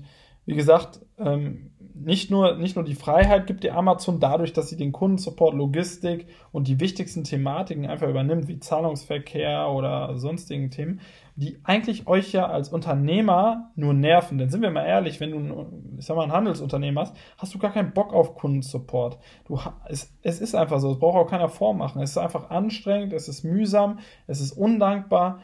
wie 0.50 0.56
gesagt, 0.56 1.02
ähm, 1.20 1.70
nicht, 1.94 2.32
nur, 2.32 2.58
nicht 2.58 2.76
nur 2.76 2.84
die 2.84 2.96
Freiheit 2.96 3.46
gibt 3.46 3.64
dir 3.64 3.76
Amazon 3.76 4.20
dadurch, 4.20 4.52
dass 4.52 4.68
sie 4.68 4.78
den 4.78 4.92
Kundensupport, 4.92 5.54
Logistik 5.54 6.26
und 6.52 6.68
die 6.68 6.80
wichtigsten 6.80 7.24
Thematiken 7.24 7.86
einfach 7.86 8.10
übernimmt, 8.10 8.48
wie 8.48 8.60
Zahlungsverkehr 8.60 9.70
oder 9.70 10.18
sonstigen 10.18 10.72
Themen, 10.72 11.02
die 11.40 11.58
eigentlich 11.64 12.06
euch 12.06 12.34
ja 12.34 12.48
als 12.48 12.68
Unternehmer 12.68 13.72
nur 13.76 13.94
nerven. 13.94 14.38
Denn 14.38 14.50
sind 14.50 14.62
wir 14.62 14.72
mal 14.72 14.86
ehrlich, 14.86 15.22
wenn 15.22 15.32
du, 15.32 15.68
ich 15.98 16.06
sag 16.06 16.18
mal, 16.18 16.24
ein 16.24 16.34
Handelsunternehmen 16.34 17.00
hast, 17.00 17.16
hast 17.38 17.54
du 17.54 17.60
gar 17.60 17.72
keinen 17.72 17.94
Bock 17.94 18.14
auf 18.14 18.36
Kundensupport. 18.36 19.18
Du, 19.46 19.58
es, 19.88 20.14
es 20.22 20.42
ist 20.42 20.54
einfach 20.54 20.80
so, 20.80 20.92
es 20.92 21.00
braucht 21.00 21.16
auch 21.16 21.30
keiner 21.30 21.48
vormachen. 21.48 22.02
Es 22.02 22.10
ist 22.10 22.18
einfach 22.18 22.50
anstrengend, 22.50 23.14
es 23.14 23.30
ist 23.30 23.46
mühsam, 23.46 24.00
es 24.28 24.42
ist 24.42 24.52
undankbar. 24.52 25.40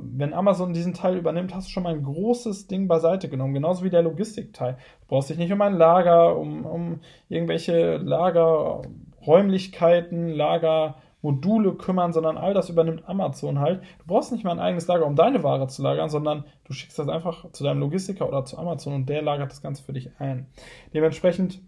Wenn 0.00 0.34
Amazon 0.34 0.72
diesen 0.72 0.94
Teil 0.94 1.16
übernimmt, 1.16 1.54
hast 1.54 1.68
du 1.68 1.70
schon 1.70 1.84
mal 1.84 1.94
ein 1.94 2.02
großes 2.02 2.66
Ding 2.66 2.88
beiseite 2.88 3.28
genommen, 3.28 3.54
genauso 3.54 3.84
wie 3.84 3.90
der 3.90 4.02
Logistikteil. 4.02 4.78
Du 5.02 5.06
brauchst 5.06 5.30
dich 5.30 5.38
nicht 5.38 5.52
um 5.52 5.62
ein 5.62 5.74
Lager, 5.74 6.36
um, 6.36 6.66
um 6.66 6.98
irgendwelche 7.28 7.98
Lagerräumlichkeiten, 7.98 10.28
Lager 10.28 10.96
Module 11.26 11.74
kümmern, 11.74 12.12
sondern 12.12 12.38
all 12.38 12.54
das 12.54 12.70
übernimmt 12.70 13.08
Amazon 13.08 13.58
halt. 13.58 13.82
Du 13.98 14.06
brauchst 14.06 14.30
nicht 14.30 14.44
mal 14.44 14.52
ein 14.52 14.60
eigenes 14.60 14.86
Lager, 14.86 15.06
um 15.06 15.16
deine 15.16 15.42
Ware 15.42 15.66
zu 15.66 15.82
lagern, 15.82 16.08
sondern 16.08 16.44
du 16.64 16.72
schickst 16.72 17.00
das 17.00 17.08
einfach 17.08 17.50
zu 17.50 17.64
deinem 17.64 17.80
Logistiker 17.80 18.28
oder 18.28 18.44
zu 18.44 18.56
Amazon 18.58 18.94
und 18.94 19.08
der 19.08 19.22
lagert 19.22 19.50
das 19.50 19.60
Ganze 19.60 19.82
für 19.82 19.92
dich 19.92 20.12
ein. 20.20 20.46
Dementsprechend 20.94 21.60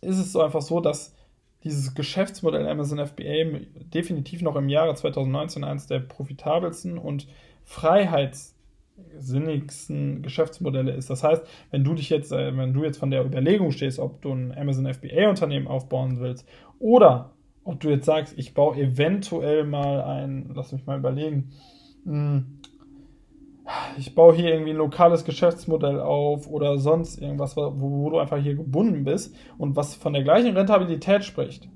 ist 0.00 0.18
es 0.18 0.32
so 0.32 0.42
einfach 0.42 0.62
so, 0.62 0.80
dass 0.80 1.14
dieses 1.62 1.94
Geschäftsmodell 1.94 2.66
Amazon 2.66 2.98
FBA 2.98 3.60
definitiv 3.94 4.42
noch 4.42 4.56
im 4.56 4.68
Jahre 4.68 4.96
2019 4.96 5.62
eines 5.62 5.86
der 5.86 6.00
profitabelsten 6.00 6.98
und 6.98 7.28
freiheitssinnigsten 7.62 10.22
Geschäftsmodelle 10.22 10.90
ist. 10.90 11.08
Das 11.08 11.22
heißt, 11.22 11.46
wenn 11.70 11.84
du 11.84 11.94
dich 11.94 12.10
jetzt, 12.10 12.32
äh, 12.32 12.56
wenn 12.56 12.72
du 12.72 12.82
jetzt 12.82 12.98
von 12.98 13.12
der 13.12 13.24
Überlegung 13.24 13.70
stehst, 13.70 14.00
ob 14.00 14.20
du 14.22 14.32
ein 14.32 14.52
Amazon 14.58 14.92
FBA 14.92 15.28
Unternehmen 15.28 15.68
aufbauen 15.68 16.18
willst 16.18 16.48
oder 16.80 17.30
ob 17.64 17.80
du 17.80 17.90
jetzt 17.90 18.06
sagst, 18.06 18.34
ich 18.36 18.54
baue 18.54 18.76
eventuell 18.76 19.64
mal 19.64 20.02
ein, 20.02 20.50
lass 20.54 20.72
mich 20.72 20.86
mal 20.86 20.98
überlegen, 20.98 21.50
hm, 22.04 22.58
ich 23.96 24.14
baue 24.14 24.34
hier 24.34 24.52
irgendwie 24.52 24.72
ein 24.72 24.76
lokales 24.76 25.24
Geschäftsmodell 25.24 26.00
auf 26.00 26.48
oder 26.48 26.78
sonst 26.78 27.20
irgendwas, 27.20 27.56
wo, 27.56 27.72
wo 27.76 28.10
du 28.10 28.18
einfach 28.18 28.38
hier 28.38 28.54
gebunden 28.54 29.04
bist 29.04 29.34
und 29.58 29.76
was 29.76 29.94
von 29.94 30.12
der 30.12 30.24
gleichen 30.24 30.56
Rentabilität 30.56 31.24
spricht 31.24 31.68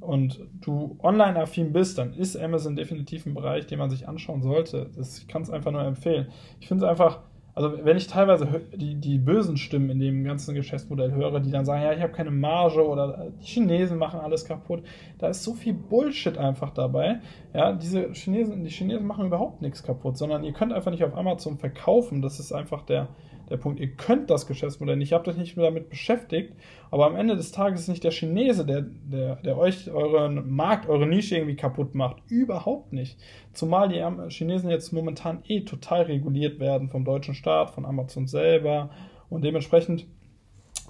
und 0.00 0.40
du 0.60 0.98
online-affin 1.02 1.72
bist, 1.72 1.98
dann 1.98 2.14
ist 2.14 2.36
Amazon 2.36 2.76
definitiv 2.76 3.26
ein 3.26 3.34
Bereich, 3.34 3.66
den 3.66 3.78
man 3.78 3.90
sich 3.90 4.08
anschauen 4.08 4.42
sollte. 4.42 4.90
Das, 4.96 5.18
ich 5.18 5.28
kann 5.28 5.42
es 5.42 5.50
einfach 5.50 5.70
nur 5.70 5.84
empfehlen. 5.84 6.28
Ich 6.60 6.68
finde 6.68 6.84
es 6.84 6.90
einfach 6.90 7.20
also 7.58 7.84
wenn 7.84 7.96
ich 7.96 8.06
teilweise 8.06 8.46
die, 8.72 8.94
die 8.94 9.18
bösen 9.18 9.56
Stimmen 9.56 9.90
in 9.90 9.98
dem 9.98 10.22
ganzen 10.22 10.54
Geschäftsmodell 10.54 11.10
höre, 11.10 11.40
die 11.40 11.50
dann 11.50 11.64
sagen, 11.64 11.82
ja, 11.82 11.92
ich 11.92 12.00
habe 12.00 12.12
keine 12.12 12.30
Marge 12.30 12.86
oder 12.86 13.18
äh, 13.18 13.30
die 13.40 13.46
Chinesen 13.46 13.98
machen 13.98 14.20
alles 14.20 14.44
kaputt, 14.44 14.84
da 15.18 15.26
ist 15.26 15.42
so 15.42 15.54
viel 15.54 15.74
Bullshit 15.74 16.38
einfach 16.38 16.70
dabei. 16.70 17.18
Ja, 17.52 17.72
diese 17.72 18.12
Chinesen, 18.12 18.62
die 18.62 18.70
Chinesen 18.70 19.04
machen 19.04 19.26
überhaupt 19.26 19.60
nichts 19.60 19.82
kaputt, 19.82 20.16
sondern 20.16 20.44
ihr 20.44 20.52
könnt 20.52 20.72
einfach 20.72 20.92
nicht 20.92 21.02
auf 21.02 21.16
Amazon 21.16 21.58
verkaufen. 21.58 22.22
Das 22.22 22.38
ist 22.38 22.52
einfach 22.52 22.82
der, 22.82 23.08
der 23.50 23.56
Punkt. 23.56 23.80
Ihr 23.80 23.92
könnt 23.92 24.30
das 24.30 24.46
Geschäftsmodell 24.46 24.96
nicht, 24.96 25.12
ihr 25.12 25.16
habt 25.16 25.28
euch 25.28 25.36
nicht 25.36 25.56
mehr 25.56 25.66
damit 25.66 25.88
beschäftigt, 25.88 26.54
aber 26.90 27.06
am 27.06 27.16
Ende 27.16 27.36
des 27.36 27.52
Tages 27.52 27.82
ist 27.82 27.88
nicht 27.88 28.04
der 28.04 28.10
Chinese, 28.10 28.64
der, 28.64 28.82
der, 28.82 29.36
der 29.36 29.58
euch 29.58 29.90
euren 29.90 30.50
Markt, 30.50 30.88
eure 30.88 31.06
Nische 31.06 31.36
irgendwie 31.36 31.56
kaputt 31.56 31.94
macht. 31.94 32.16
Überhaupt 32.28 32.92
nicht. 32.92 33.18
Zumal 33.52 33.88
die 33.88 34.04
Chinesen 34.30 34.70
jetzt 34.70 34.92
momentan 34.92 35.42
eh 35.46 35.60
total 35.60 36.02
reguliert 36.02 36.60
werden 36.60 36.88
vom 36.88 37.04
deutschen 37.04 37.34
Staat, 37.34 37.70
von 37.70 37.84
Amazon 37.84 38.26
selber 38.26 38.90
und 39.28 39.44
dementsprechend 39.44 40.06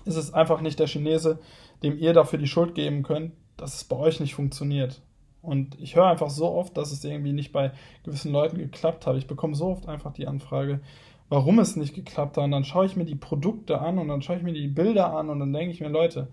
ist 0.04 0.16
es 0.16 0.32
einfach 0.32 0.60
nicht 0.60 0.78
der 0.78 0.86
Chinese, 0.86 1.38
dem 1.82 1.98
ihr 1.98 2.12
dafür 2.12 2.38
die 2.38 2.46
Schuld 2.46 2.74
geben 2.74 3.02
könnt, 3.02 3.32
dass 3.56 3.74
es 3.74 3.84
bei 3.84 3.96
euch 3.96 4.20
nicht 4.20 4.34
funktioniert. 4.34 5.02
Und 5.42 5.80
ich 5.80 5.96
höre 5.96 6.06
einfach 6.06 6.30
so 6.30 6.50
oft, 6.50 6.76
dass 6.76 6.92
es 6.92 7.04
irgendwie 7.04 7.32
nicht 7.32 7.52
bei 7.52 7.72
gewissen 8.04 8.32
Leuten 8.32 8.58
geklappt 8.58 9.06
hat. 9.06 9.16
Ich 9.16 9.26
bekomme 9.26 9.54
so 9.54 9.68
oft 9.68 9.88
einfach 9.88 10.12
die 10.12 10.26
Anfrage, 10.26 10.80
warum 11.28 11.58
es 11.58 11.76
nicht 11.76 11.94
geklappt 11.94 12.36
hat. 12.36 12.44
Und 12.44 12.50
dann 12.50 12.64
schaue 12.64 12.86
ich 12.86 12.96
mir 12.96 13.04
die 13.04 13.14
Produkte 13.14 13.80
an 13.80 13.98
und 13.98 14.08
dann 14.08 14.22
schaue 14.22 14.36
ich 14.36 14.42
mir 14.42 14.52
die 14.52 14.68
Bilder 14.68 15.12
an 15.14 15.30
und 15.30 15.40
dann 15.40 15.52
denke 15.52 15.72
ich 15.72 15.80
mir, 15.80 15.88
Leute, 15.88 16.28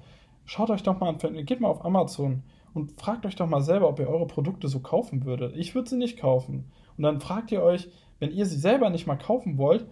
schaut 0.46 0.70
euch 0.70 0.84
doch 0.84 1.00
mal 1.00 1.10
an, 1.10 1.46
geht 1.46 1.60
mal 1.60 1.70
auf 1.70 1.84
Amazon 1.84 2.44
und 2.74 3.00
fragt 3.00 3.26
euch 3.26 3.36
doch 3.36 3.48
mal 3.48 3.62
selber, 3.62 3.90
ob 3.90 4.00
ihr 4.00 4.10
eure 4.10 4.28
Produkte 4.28 4.68
so 4.68 4.80
kaufen 4.80 5.26
würdet. 5.26 5.56
Ich 5.56 5.76
würde 5.76 5.90
sie 5.90 5.98
nicht 5.98 6.20
kaufen. 6.20 6.72
Und 6.98 7.04
dann 7.04 7.20
fragt 7.20 7.52
ihr 7.52 7.62
euch, 7.62 7.90
wenn 8.20 8.32
ihr 8.32 8.46
sie 8.46 8.58
selber 8.58 8.90
nicht 8.90 9.08
mal 9.08 9.18
kaufen 9.18 9.58
wollt, 9.58 9.86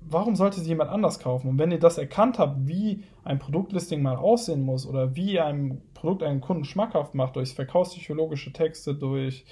warum 0.00 0.36
sollte 0.36 0.60
sie 0.60 0.68
jemand 0.68 0.90
anders 0.90 1.18
kaufen? 1.18 1.48
Und 1.48 1.58
wenn 1.58 1.70
ihr 1.70 1.78
das 1.78 1.98
erkannt 1.98 2.38
habt, 2.38 2.66
wie 2.66 3.04
ein 3.24 3.38
Produktlisting 3.38 4.02
mal 4.02 4.16
aussehen 4.16 4.62
muss 4.62 4.86
oder 4.86 5.14
wie 5.14 5.38
ein 5.38 5.82
Produkt 5.94 6.22
einen 6.22 6.40
Kunden 6.40 6.64
schmackhaft 6.64 7.14
macht, 7.14 7.36
durch 7.36 7.54
verkaufspsychologische 7.54 8.52
Texte, 8.52 8.94
durch 8.94 9.44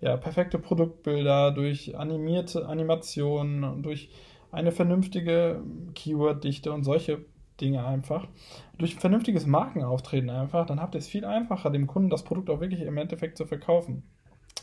ja, 0.00 0.16
perfekte 0.16 0.58
Produktbilder, 0.58 1.52
durch 1.52 1.96
animierte 1.96 2.66
Animationen, 2.68 3.82
durch 3.82 4.10
eine 4.56 4.72
vernünftige 4.72 5.62
Keyword-Dichte 5.94 6.72
und 6.72 6.82
solche 6.82 7.24
Dinge 7.60 7.86
einfach. 7.86 8.26
Durch 8.78 8.96
ein 8.96 9.00
vernünftiges 9.00 9.46
Markenauftreten 9.46 10.30
einfach, 10.30 10.66
dann 10.66 10.80
habt 10.80 10.94
ihr 10.94 10.98
es 10.98 11.08
viel 11.08 11.24
einfacher, 11.24 11.70
dem 11.70 11.86
Kunden 11.86 12.10
das 12.10 12.24
Produkt 12.24 12.50
auch 12.50 12.60
wirklich 12.60 12.80
im 12.80 12.96
Endeffekt 12.96 13.36
zu 13.36 13.46
verkaufen. 13.46 14.02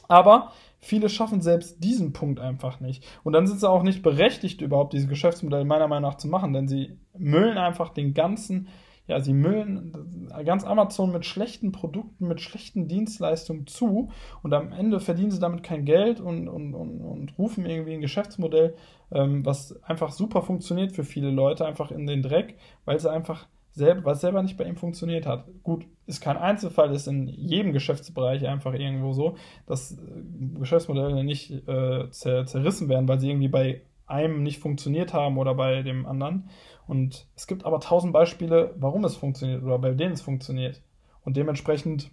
Aber 0.08 0.52
viele 0.80 1.10
schaffen 1.10 1.42
selbst 1.42 1.84
diesen 1.84 2.12
Punkt 2.12 2.40
einfach 2.40 2.80
nicht. 2.80 3.06
Und 3.24 3.34
dann 3.34 3.48
sind 3.48 3.60
sie 3.60 3.70
auch 3.70 3.84
nicht 3.84 4.04
berechtigt, 4.04 4.62
überhaupt 4.62 4.94
diese 4.94 5.08
Geschäftsmodelle 5.08 5.66
meiner 5.66 5.88
Meinung 5.88 6.10
nach 6.10 6.18
zu 6.18 6.28
machen, 6.28 6.54
denn 6.54 6.68
sie 6.68 6.98
müllen 7.18 7.58
einfach 7.58 7.90
den 7.90 8.14
ganzen 8.14 8.68
ja, 9.08 9.20
sie 9.20 9.34
müllen 9.34 10.30
ganz 10.46 10.64
Amazon 10.64 11.12
mit 11.12 11.26
schlechten 11.26 11.72
Produkten, 11.72 12.28
mit 12.28 12.40
schlechten 12.40 12.88
Dienstleistungen 12.88 13.68
zu 13.68 14.12
und 14.44 14.54
am 14.54 14.72
Ende 14.72 15.00
verdienen 15.00 15.32
sie 15.32 15.40
damit 15.40 15.64
kein 15.64 15.86
Geld 15.86 16.20
und, 16.20 16.48
und, 16.48 16.74
und, 16.74 17.02
und 17.02 17.38
rufen 17.38 17.66
irgendwie 17.66 17.94
ein 17.94 18.02
Geschäftsmodell, 18.02 18.76
ähm, 19.12 19.46
was 19.46 19.82
einfach 19.84 20.12
super 20.12 20.42
funktioniert 20.42 20.94
für 20.94 21.04
viele 21.04 21.32
Leute, 21.32 21.66
einfach 21.66 21.92
in 21.92 22.08
den 22.08 22.22
Dreck, 22.22 22.58
weil 22.86 23.00
sie 23.00 23.12
einfach 23.12 23.48
selber, 23.74 24.06
was 24.06 24.22
selber 24.22 24.42
nicht 24.42 24.58
bei 24.58 24.66
ihm 24.66 24.78
funktioniert 24.78 25.26
hat. 25.26 25.48
Gut, 25.64 25.86
ist 26.06 26.22
kein 26.22 26.38
Einzelfall, 26.38 26.94
ist 26.94 27.08
in 27.08 27.28
jedem 27.28 27.74
Geschäftsbereich 27.74 28.48
einfach 28.48 28.74
irgendwo 28.74 29.14
so, 29.14 29.36
dass 29.66 29.94
äh, 29.94 30.60
Geschäftsmodelle 30.60 31.24
nicht 31.24 31.52
äh, 31.68 32.10
zer 32.12 32.46
zerrissen 32.46 32.88
werden, 32.88 33.08
weil 33.08 33.20
sie 33.20 33.30
irgendwie 33.30 33.48
bei 33.50 33.82
einem 34.14 34.44
nicht 34.44 34.60
funktioniert 34.60 35.14
haben 35.14 35.38
oder 35.38 35.56
bei 35.56 35.82
dem 35.82 36.06
anderen. 36.06 36.50
Und 36.88 37.28
es 37.36 37.48
gibt 37.48 37.66
aber 37.66 37.80
tausend 37.80 38.14
Beispiele, 38.14 38.74
warum 38.78 39.04
es 39.04 39.16
funktioniert 39.16 39.64
oder 39.64 39.80
bei 39.80 39.92
denen 39.92 40.14
es 40.14 40.22
funktioniert. 40.22 40.82
Und 41.26 41.36
dementsprechend 41.36 42.12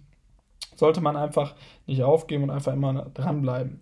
sollte 0.75 1.01
man 1.01 1.15
einfach 1.15 1.55
nicht 1.85 2.03
aufgeben 2.03 2.43
und 2.43 2.49
einfach 2.49 2.73
immer 2.73 3.09
dranbleiben. 3.13 3.81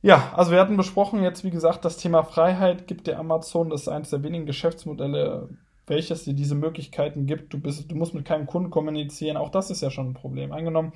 Ja, 0.00 0.32
also 0.34 0.50
wir 0.50 0.58
hatten 0.58 0.76
besprochen 0.76 1.22
jetzt, 1.22 1.44
wie 1.44 1.50
gesagt, 1.50 1.84
das 1.84 1.96
Thema 1.96 2.24
Freiheit 2.24 2.88
gibt 2.88 3.06
dir 3.06 3.18
Amazon. 3.18 3.70
Das 3.70 3.82
ist 3.82 3.88
eines 3.88 4.10
der 4.10 4.24
wenigen 4.24 4.46
Geschäftsmodelle, 4.46 5.48
welches 5.86 6.24
dir 6.24 6.34
diese 6.34 6.56
Möglichkeiten 6.56 7.26
gibt. 7.26 7.52
Du, 7.52 7.60
bist, 7.60 7.90
du 7.90 7.94
musst 7.94 8.14
mit 8.14 8.24
keinem 8.24 8.46
Kunden 8.46 8.70
kommunizieren. 8.70 9.36
Auch 9.36 9.50
das 9.50 9.70
ist 9.70 9.80
ja 9.80 9.90
schon 9.90 10.10
ein 10.10 10.14
Problem. 10.14 10.52
Angenommen, 10.52 10.92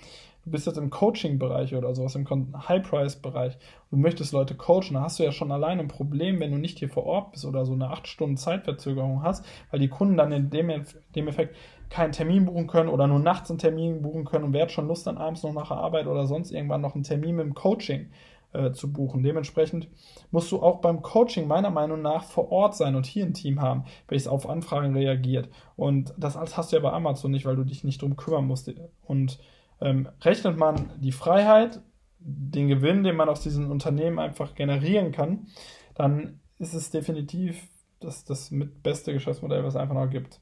du 0.47 0.53
bist 0.53 0.67
jetzt 0.67 0.79
im 0.79 0.91
Coaching-Bereich 0.91 1.75
oder 1.75 1.93
sowas, 1.95 2.15
im 2.15 2.25
High-Price-Bereich, 2.57 3.59
du 3.91 3.97
möchtest 3.97 4.33
Leute 4.33 4.55
coachen, 4.55 4.95
dann 4.95 5.03
hast 5.03 5.19
du 5.19 5.25
ja 5.25 5.33
schon 5.33 5.51
allein 5.51 5.81
ein 5.81 5.89
Problem, 5.89 6.39
wenn 6.39 6.53
du 6.53 6.59
nicht 6.59 6.79
hier 6.79 6.89
vor 6.89 7.05
Ort 7.05 7.33
bist 7.33 7.45
oder 7.45 7.67
so 7.67 7.73
eine 7.73 7.91
8 7.91 8.07
Stunden 8.07 8.37
Zeitverzögerung 8.37 9.25
hast, 9.25 9.45
weil 9.71 9.81
die 9.81 9.89
Kunden 9.89 10.17
dann 10.17 10.31
in 10.31 10.49
dem, 10.49 10.85
dem 11.17 11.29
Effekt 11.29 11.57
keinen 11.91 12.13
Termin 12.13 12.47
buchen 12.47 12.69
können 12.69 12.89
oder 12.89 13.09
nur 13.09 13.19
nachts 13.19 13.51
einen 13.51 13.59
Termin 13.59 14.03
buchen 14.03 14.25
können 14.25 14.45
und 14.45 14.53
wer 14.53 14.63
hat 14.63 14.73
schon 14.73 14.87
Lust 14.87 15.07
dann 15.09 15.19
abends 15.19 15.43
noch 15.43 15.53
nach 15.53 15.69
der 15.69 15.79
Arbeit 15.79 16.07
oder 16.07 16.27
sonst 16.27 16.53
irgendwann 16.53 16.81
noch 16.81 16.95
einen 16.95 17.05
Termin 17.05 17.37
mit 17.37 17.47
dem 17.47 17.55
Coaching 17.55 18.11
äh, 18.53 18.71
zu 18.71 18.93
buchen. 18.93 19.25
Dementsprechend 19.25 19.89
musst 20.31 20.53
du 20.53 20.63
auch 20.63 20.81
beim 20.81 21.03
Coaching 21.03 21.49
meiner 21.49 21.71
Meinung 21.71 22.03
nach 22.03 22.23
vor 22.23 22.53
Ort 22.53 22.77
sein 22.77 22.95
und 22.95 23.05
hier 23.05 23.27
ein 23.27 23.35
Team 23.35 23.61
haben, 23.61 23.85
welches 24.07 24.29
auf 24.29 24.49
Anfragen 24.49 24.95
reagiert. 24.95 25.49
Und 25.75 26.15
das 26.17 26.37
alles 26.37 26.57
hast 26.57 26.71
du 26.71 26.77
ja 26.77 26.83
bei 26.83 26.93
Amazon 26.93 27.33
nicht, 27.33 27.47
weil 27.47 27.57
du 27.57 27.65
dich 27.65 27.83
nicht 27.83 28.03
drum 28.03 28.17
kümmern 28.17 28.47
musst. 28.47 28.73
Und 29.05 29.41
ähm, 29.81 30.09
rechnet 30.23 30.57
man 30.57 30.91
die 30.99 31.13
Freiheit, 31.13 31.81
den 32.19 32.69
Gewinn, 32.69 33.05
den 33.05 33.17
man 33.17 33.29
aus 33.29 33.41
diesen 33.41 33.71
Unternehmen 33.71 34.19
einfach 34.19 34.55
generieren 34.55 35.13
kann, 35.13 35.47
dann 35.95 36.41
ist 36.59 36.75
es 36.75 36.91
definitiv 36.91 37.69
das, 38.01 38.25
das 38.25 38.51
mit 38.51 38.83
beste 38.83 39.13
Geschäftsmodell, 39.13 39.65
was 39.65 39.75
es 39.75 39.81
einfach 39.81 39.95
noch 39.95 40.11
gibt. 40.11 40.41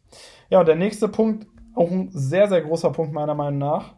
Ja, 0.51 0.61
und 0.61 0.67
der 0.67 0.77
nächste 0.77 1.09
Punkt, 1.09 1.47
auch 1.75 1.91
ein 1.91 2.11
sehr, 2.11 2.49
sehr 2.49 2.63
großer 2.63 2.91
Punkt 2.91 3.13
meiner 3.13 3.35
Meinung 3.35 3.59
nach. 3.59 3.95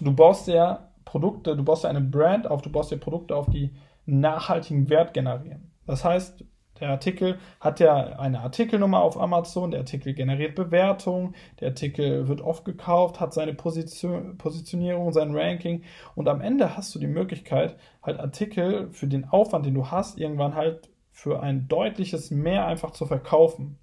Du 0.00 0.12
baust 0.12 0.48
ja 0.48 0.90
Produkte, 1.04 1.56
du 1.56 1.64
baust 1.64 1.84
ja 1.84 1.90
eine 1.90 2.00
Brand 2.00 2.46
auf, 2.46 2.62
du 2.62 2.70
baust 2.70 2.90
ja 2.90 2.98
Produkte 2.98 3.34
auf, 3.34 3.48
die 3.48 3.70
nachhaltigen 4.06 4.88
Wert 4.88 5.14
generieren. 5.14 5.72
Das 5.86 6.04
heißt, 6.04 6.44
der 6.80 6.90
Artikel 6.90 7.38
hat 7.60 7.80
ja 7.80 8.18
eine 8.18 8.40
Artikelnummer 8.40 9.00
auf 9.00 9.20
Amazon, 9.20 9.70
der 9.70 9.80
Artikel 9.80 10.14
generiert 10.14 10.54
Bewertungen, 10.54 11.34
der 11.60 11.68
Artikel 11.68 12.28
wird 12.28 12.40
oft 12.40 12.64
gekauft, 12.64 13.20
hat 13.20 13.34
seine 13.34 13.54
Position, 13.54 14.38
Positionierung, 14.38 15.12
sein 15.12 15.36
Ranking 15.36 15.82
und 16.14 16.28
am 16.28 16.40
Ende 16.40 16.76
hast 16.76 16.94
du 16.94 16.98
die 16.98 17.06
Möglichkeit, 17.06 17.76
halt 18.02 18.18
Artikel 18.18 18.90
für 18.90 19.06
den 19.06 19.28
Aufwand, 19.28 19.66
den 19.66 19.74
du 19.74 19.90
hast, 19.90 20.18
irgendwann 20.18 20.54
halt 20.54 20.88
für 21.12 21.42
ein 21.42 21.68
deutliches 21.68 22.30
Mehr 22.30 22.66
einfach 22.66 22.92
zu 22.92 23.06
verkaufen. 23.06 23.78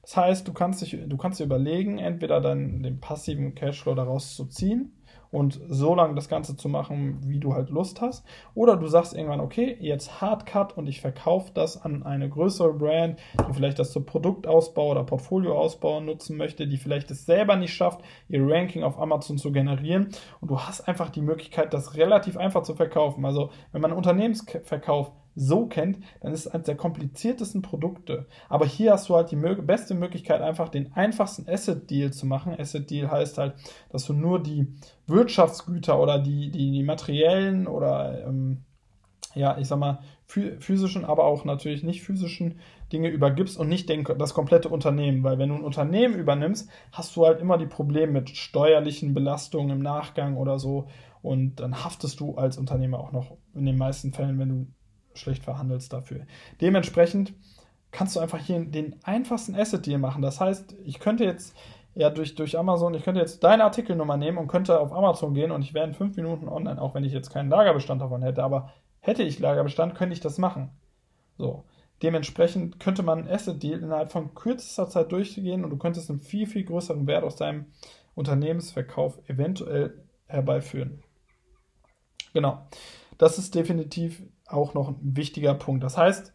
Das 0.00 0.16
heißt, 0.16 0.48
du 0.48 0.52
kannst, 0.52 0.82
dich, 0.82 0.98
du 1.06 1.16
kannst 1.16 1.38
dir 1.38 1.44
überlegen, 1.44 1.98
entweder 1.98 2.40
dann 2.40 2.82
den 2.82 2.98
passiven 2.98 3.54
Cashflow 3.54 3.94
daraus 3.94 4.34
zu 4.34 4.46
ziehen 4.46 4.92
und 5.32 5.60
so 5.66 5.94
lange 5.94 6.14
das 6.14 6.28
Ganze 6.28 6.56
zu 6.56 6.68
machen, 6.68 7.18
wie 7.24 7.40
du 7.40 7.54
halt 7.54 7.70
Lust 7.70 8.00
hast. 8.00 8.24
Oder 8.54 8.76
du 8.76 8.86
sagst 8.86 9.14
irgendwann, 9.14 9.40
okay, 9.40 9.76
jetzt 9.80 10.20
Hardcut 10.20 10.76
und 10.76 10.86
ich 10.86 11.00
verkaufe 11.00 11.50
das 11.54 11.82
an 11.82 12.04
eine 12.04 12.28
größere 12.28 12.74
Brand, 12.74 13.18
die 13.48 13.54
vielleicht 13.54 13.78
das 13.78 13.90
zur 13.90 14.06
Produktausbau 14.06 14.90
oder 14.90 15.04
Portfolioausbau 15.04 16.00
nutzen 16.00 16.36
möchte, 16.36 16.68
die 16.68 16.76
vielleicht 16.76 17.10
es 17.10 17.26
selber 17.26 17.56
nicht 17.56 17.74
schafft, 17.74 18.02
ihr 18.28 18.46
Ranking 18.46 18.82
auf 18.82 19.00
Amazon 19.00 19.38
zu 19.38 19.50
generieren. 19.50 20.08
Und 20.40 20.50
du 20.50 20.60
hast 20.60 20.86
einfach 20.86 21.08
die 21.08 21.22
Möglichkeit, 21.22 21.72
das 21.72 21.96
relativ 21.96 22.36
einfach 22.36 22.62
zu 22.62 22.74
verkaufen. 22.74 23.24
Also 23.24 23.50
wenn 23.72 23.80
man 23.80 23.92
Unternehmensverkauf 23.92 25.12
so 25.34 25.66
kennt, 25.66 25.98
dann 26.20 26.32
ist 26.32 26.46
es 26.46 26.52
eines 26.52 26.66
der 26.66 26.76
kompliziertesten 26.76 27.62
Produkte. 27.62 28.26
Aber 28.48 28.66
hier 28.66 28.92
hast 28.92 29.08
du 29.08 29.14
halt 29.16 29.30
die 29.30 29.36
beste 29.36 29.94
Möglichkeit, 29.94 30.42
einfach 30.42 30.68
den 30.68 30.92
einfachsten 30.94 31.48
Asset-Deal 31.48 32.12
zu 32.12 32.26
machen. 32.26 32.58
Asset-Deal 32.58 33.10
heißt 33.10 33.38
halt, 33.38 33.54
dass 33.90 34.04
du 34.04 34.12
nur 34.12 34.42
die 34.42 34.66
Wirtschaftsgüter 35.06 36.00
oder 36.00 36.18
die, 36.18 36.50
die, 36.50 36.70
die 36.70 36.82
materiellen 36.82 37.66
oder 37.66 38.26
ähm, 38.26 38.64
ja, 39.34 39.56
ich 39.58 39.68
sag 39.68 39.78
mal, 39.78 40.00
physischen, 40.26 41.04
aber 41.04 41.24
auch 41.24 41.44
natürlich 41.44 41.82
nicht 41.82 42.02
physischen 42.02 42.58
Dinge 42.92 43.08
übergibst 43.08 43.58
und 43.58 43.68
nicht 43.68 43.88
den, 43.88 44.04
das 44.18 44.34
komplette 44.34 44.68
Unternehmen. 44.68 45.22
Weil 45.22 45.38
wenn 45.38 45.50
du 45.50 45.56
ein 45.56 45.64
Unternehmen 45.64 46.18
übernimmst, 46.18 46.70
hast 46.90 47.14
du 47.16 47.26
halt 47.26 47.40
immer 47.40 47.58
die 47.58 47.66
Probleme 47.66 48.12
mit 48.12 48.30
steuerlichen 48.30 49.14
Belastungen 49.14 49.70
im 49.70 49.82
Nachgang 49.82 50.36
oder 50.36 50.58
so. 50.58 50.88
Und 51.22 51.56
dann 51.56 51.84
haftest 51.84 52.20
du 52.20 52.34
als 52.34 52.58
Unternehmer 52.58 52.98
auch 52.98 53.12
noch 53.12 53.36
in 53.54 53.66
den 53.66 53.76
meisten 53.76 54.12
Fällen, 54.12 54.38
wenn 54.38 54.48
du 54.48 54.66
schlecht 55.14 55.44
verhandelst 55.44 55.92
dafür. 55.92 56.26
Dementsprechend 56.60 57.34
kannst 57.90 58.16
du 58.16 58.20
einfach 58.20 58.38
hier 58.38 58.64
den 58.64 58.96
einfachsten 59.04 59.54
Asset-Deal 59.54 59.98
machen. 59.98 60.22
Das 60.22 60.40
heißt, 60.40 60.76
ich 60.84 60.98
könnte 60.98 61.24
jetzt 61.24 61.54
ja 61.94 62.10
durch, 62.10 62.34
durch 62.34 62.58
Amazon, 62.58 62.94
ich 62.94 63.04
könnte 63.04 63.20
jetzt 63.20 63.44
deine 63.44 63.64
Artikelnummer 63.64 64.16
nehmen 64.16 64.38
und 64.38 64.48
könnte 64.48 64.80
auf 64.80 64.92
Amazon 64.92 65.34
gehen 65.34 65.50
und 65.50 65.62
ich 65.62 65.74
wäre 65.74 65.86
in 65.86 65.94
fünf 65.94 66.16
Minuten 66.16 66.48
online, 66.48 66.80
auch 66.80 66.94
wenn 66.94 67.04
ich 67.04 67.12
jetzt 67.12 67.30
keinen 67.30 67.50
Lagerbestand 67.50 68.00
davon 68.00 68.22
hätte, 68.22 68.42
aber 68.42 68.72
hätte 69.00 69.22
ich 69.22 69.38
Lagerbestand, 69.38 69.94
könnte 69.94 70.14
ich 70.14 70.20
das 70.20 70.38
machen. 70.38 70.70
So. 71.36 71.64
Dementsprechend 72.02 72.80
könnte 72.80 73.02
man 73.02 73.20
einen 73.20 73.28
Asset-Deal 73.28 73.80
innerhalb 73.80 74.10
von 74.10 74.34
kürzester 74.34 74.88
Zeit 74.88 75.12
durchgehen 75.12 75.62
und 75.62 75.70
du 75.70 75.76
könntest 75.76 76.10
einen 76.10 76.20
viel, 76.20 76.46
viel 76.46 76.64
größeren 76.64 77.06
Wert 77.06 77.22
aus 77.22 77.36
deinem 77.36 77.66
Unternehmensverkauf 78.14 79.18
eventuell 79.28 80.02
herbeiführen. 80.26 81.02
Genau. 82.32 82.66
Das 83.22 83.38
ist 83.38 83.54
definitiv 83.54 84.20
auch 84.48 84.74
noch 84.74 84.88
ein 84.88 85.16
wichtiger 85.16 85.54
Punkt. 85.54 85.84
Das 85.84 85.96
heißt, 85.96 86.34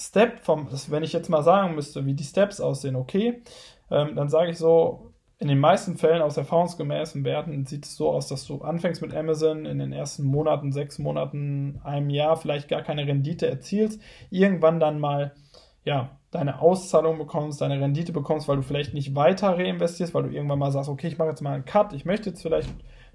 Step 0.00 0.38
vom, 0.38 0.68
wenn 0.88 1.02
ich 1.02 1.12
jetzt 1.12 1.28
mal 1.28 1.42
sagen 1.42 1.74
müsste, 1.74 2.06
wie 2.06 2.14
die 2.14 2.22
Steps 2.22 2.60
aussehen, 2.60 2.94
okay, 2.94 3.42
ähm, 3.90 4.14
dann 4.14 4.28
sage 4.28 4.52
ich 4.52 4.56
so, 4.56 5.10
in 5.40 5.48
den 5.48 5.58
meisten 5.58 5.96
Fällen 5.96 6.22
aus 6.22 6.36
erfahrungsgemäßen 6.36 7.24
Werten 7.24 7.66
sieht 7.66 7.86
es 7.86 7.96
so 7.96 8.12
aus, 8.12 8.28
dass 8.28 8.46
du 8.46 8.62
anfängst 8.62 9.02
mit 9.02 9.16
Amazon 9.16 9.66
in 9.66 9.80
den 9.80 9.92
ersten 9.92 10.22
Monaten, 10.22 10.70
sechs 10.70 11.00
Monaten, 11.00 11.80
einem 11.82 12.08
Jahr 12.08 12.36
vielleicht 12.36 12.68
gar 12.68 12.82
keine 12.82 13.04
Rendite 13.04 13.48
erzielst, 13.48 14.00
irgendwann 14.30 14.78
dann 14.78 15.00
mal 15.00 15.34
ja, 15.82 16.20
deine 16.30 16.60
Auszahlung 16.60 17.18
bekommst, 17.18 17.60
deine 17.62 17.80
Rendite 17.80 18.12
bekommst, 18.12 18.46
weil 18.46 18.58
du 18.58 18.62
vielleicht 18.62 18.94
nicht 18.94 19.16
weiter 19.16 19.58
reinvestierst, 19.58 20.14
weil 20.14 20.22
du 20.22 20.30
irgendwann 20.30 20.60
mal 20.60 20.70
sagst, 20.70 20.88
okay, 20.88 21.08
ich 21.08 21.18
mache 21.18 21.30
jetzt 21.30 21.42
mal 21.42 21.54
einen 21.54 21.64
Cut, 21.64 21.94
ich 21.94 22.04
möchte 22.04 22.30
jetzt 22.30 22.42
vielleicht 22.42 22.70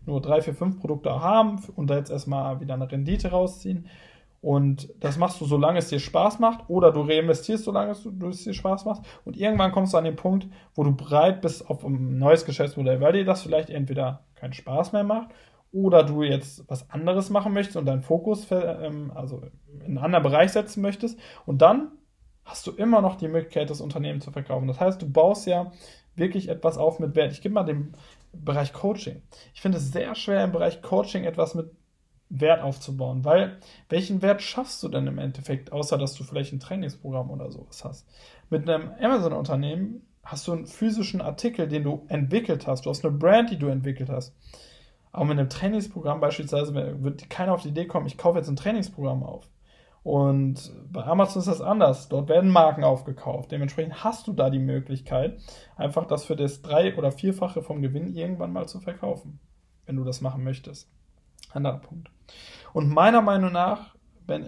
nur 0.05 0.21
drei, 0.21 0.41
vier, 0.41 0.53
fünf 0.53 0.79
Produkte 0.79 1.21
haben 1.21 1.61
und 1.75 1.89
da 1.89 1.95
jetzt 1.95 2.11
erstmal 2.11 2.59
wieder 2.59 2.73
eine 2.73 2.91
Rendite 2.91 3.31
rausziehen 3.31 3.87
und 4.43 4.93
das 4.99 5.15
machst 5.15 5.39
du, 5.39 5.45
solange 5.45 5.79
es 5.79 5.87
dir 5.87 6.01
Spaß 6.01 6.39
macht, 6.39 6.65
oder 6.67 6.91
du 6.91 6.99
reinvestierst, 6.99 7.63
solange 7.63 7.91
es, 7.91 8.43
dir 8.43 8.53
Spaß 8.53 8.83
macht. 8.83 9.03
Und 9.23 9.37
irgendwann 9.37 9.71
kommst 9.71 9.93
du 9.93 9.97
an 9.97 10.03
den 10.03 10.17
Punkt, 10.17 10.47
wo 10.75 10.83
du 10.83 10.93
bereit 10.93 11.41
bist 11.41 11.69
auf 11.69 11.85
ein 11.85 12.19
neues 12.19 12.43
Geschäftsmodell, 12.43 12.99
weil 12.99 13.13
dir 13.13 13.23
das 13.23 13.41
vielleicht 13.41 13.69
entweder 13.69 14.25
keinen 14.35 14.51
Spaß 14.51 14.91
mehr 14.91 15.05
macht 15.05 15.29
oder 15.71 16.03
du 16.03 16.23
jetzt 16.23 16.69
was 16.69 16.89
anderes 16.89 17.29
machen 17.29 17.53
möchtest 17.53 17.77
und 17.77 17.85
deinen 17.85 18.01
Fokus 18.01 18.45
ähm, 18.51 19.13
also 19.15 19.43
in 19.79 19.85
einen 19.85 19.97
anderen 19.99 20.23
Bereich 20.23 20.51
setzen 20.51 20.81
möchtest. 20.81 21.17
Und 21.45 21.61
dann 21.61 21.93
hast 22.43 22.67
du 22.67 22.71
immer 22.71 22.99
noch 22.99 23.15
die 23.15 23.29
Möglichkeit, 23.29 23.69
das 23.69 23.79
Unternehmen 23.79 24.19
zu 24.19 24.31
verkaufen. 24.31 24.67
Das 24.67 24.81
heißt, 24.81 25.01
du 25.01 25.09
baust 25.09 25.47
ja 25.47 25.71
wirklich 26.17 26.49
etwas 26.49 26.77
auf 26.77 26.99
mit 26.99 27.15
Wert. 27.15 27.31
Ich 27.31 27.41
gebe 27.41 27.53
mal 27.53 27.63
den 27.63 27.93
Bereich 28.33 28.73
Coaching. 28.73 29.21
Ich 29.53 29.61
finde 29.61 29.77
es 29.77 29.91
sehr 29.91 30.15
schwer 30.15 30.43
im 30.43 30.51
Bereich 30.51 30.81
Coaching 30.81 31.23
etwas 31.23 31.55
mit 31.55 31.71
Wert 32.29 32.61
aufzubauen, 32.61 33.23
weil 33.23 33.59
welchen 33.89 34.21
Wert 34.21 34.41
schaffst 34.41 34.81
du 34.81 34.89
denn 34.89 35.07
im 35.07 35.19
Endeffekt, 35.19 35.71
außer 35.71 35.97
dass 35.97 36.15
du 36.15 36.23
vielleicht 36.23 36.51
ein 36.51 36.59
Trainingsprogramm 36.59 37.29
oder 37.29 37.51
sowas 37.51 37.83
hast? 37.83 38.07
Mit 38.49 38.67
einem 38.67 38.91
Amazon-Unternehmen 38.99 40.01
hast 40.23 40.47
du 40.47 40.53
einen 40.53 40.65
physischen 40.65 41.21
Artikel, 41.21 41.67
den 41.67 41.83
du 41.83 42.05
entwickelt 42.07 42.65
hast, 42.65 42.85
du 42.85 42.89
hast 42.89 43.05
eine 43.05 43.15
Brand, 43.15 43.51
die 43.51 43.59
du 43.59 43.67
entwickelt 43.67 44.09
hast. 44.09 44.35
Aber 45.11 45.25
mit 45.25 45.37
einem 45.37 45.49
Trainingsprogramm 45.49 46.19
beispielsweise 46.19 46.73
wird 47.03 47.29
keiner 47.29 47.53
auf 47.53 47.61
die 47.61 47.69
Idee 47.69 47.85
kommen, 47.85 48.07
ich 48.07 48.17
kaufe 48.17 48.39
jetzt 48.39 48.49
ein 48.49 48.55
Trainingsprogramm 48.55 49.21
auf. 49.21 49.47
Und 50.03 50.73
bei 50.91 51.03
Amazon 51.03 51.39
ist 51.39 51.47
das 51.47 51.61
anders. 51.61 52.09
Dort 52.09 52.27
werden 52.27 52.49
Marken 52.49 52.83
aufgekauft. 52.83 53.51
Dementsprechend 53.51 54.03
hast 54.03 54.27
du 54.27 54.33
da 54.33 54.49
die 54.49 54.59
Möglichkeit, 54.59 55.39
einfach 55.77 56.05
das 56.05 56.25
für 56.25 56.35
das 56.35 56.61
drei- 56.61 56.95
oder 56.97 57.11
vierfache 57.11 57.61
vom 57.61 57.81
Gewinn 57.81 58.13
irgendwann 58.13 58.51
mal 58.51 58.67
zu 58.67 58.81
verkaufen, 58.81 59.39
wenn 59.85 59.95
du 59.95 60.03
das 60.03 60.19
machen 60.19 60.43
möchtest. 60.43 60.91
Anderer 61.51 61.79
Punkt. 61.79 62.09
Und 62.73 62.89
meiner 62.89 63.21
Meinung 63.21 63.51
nach 63.51 63.95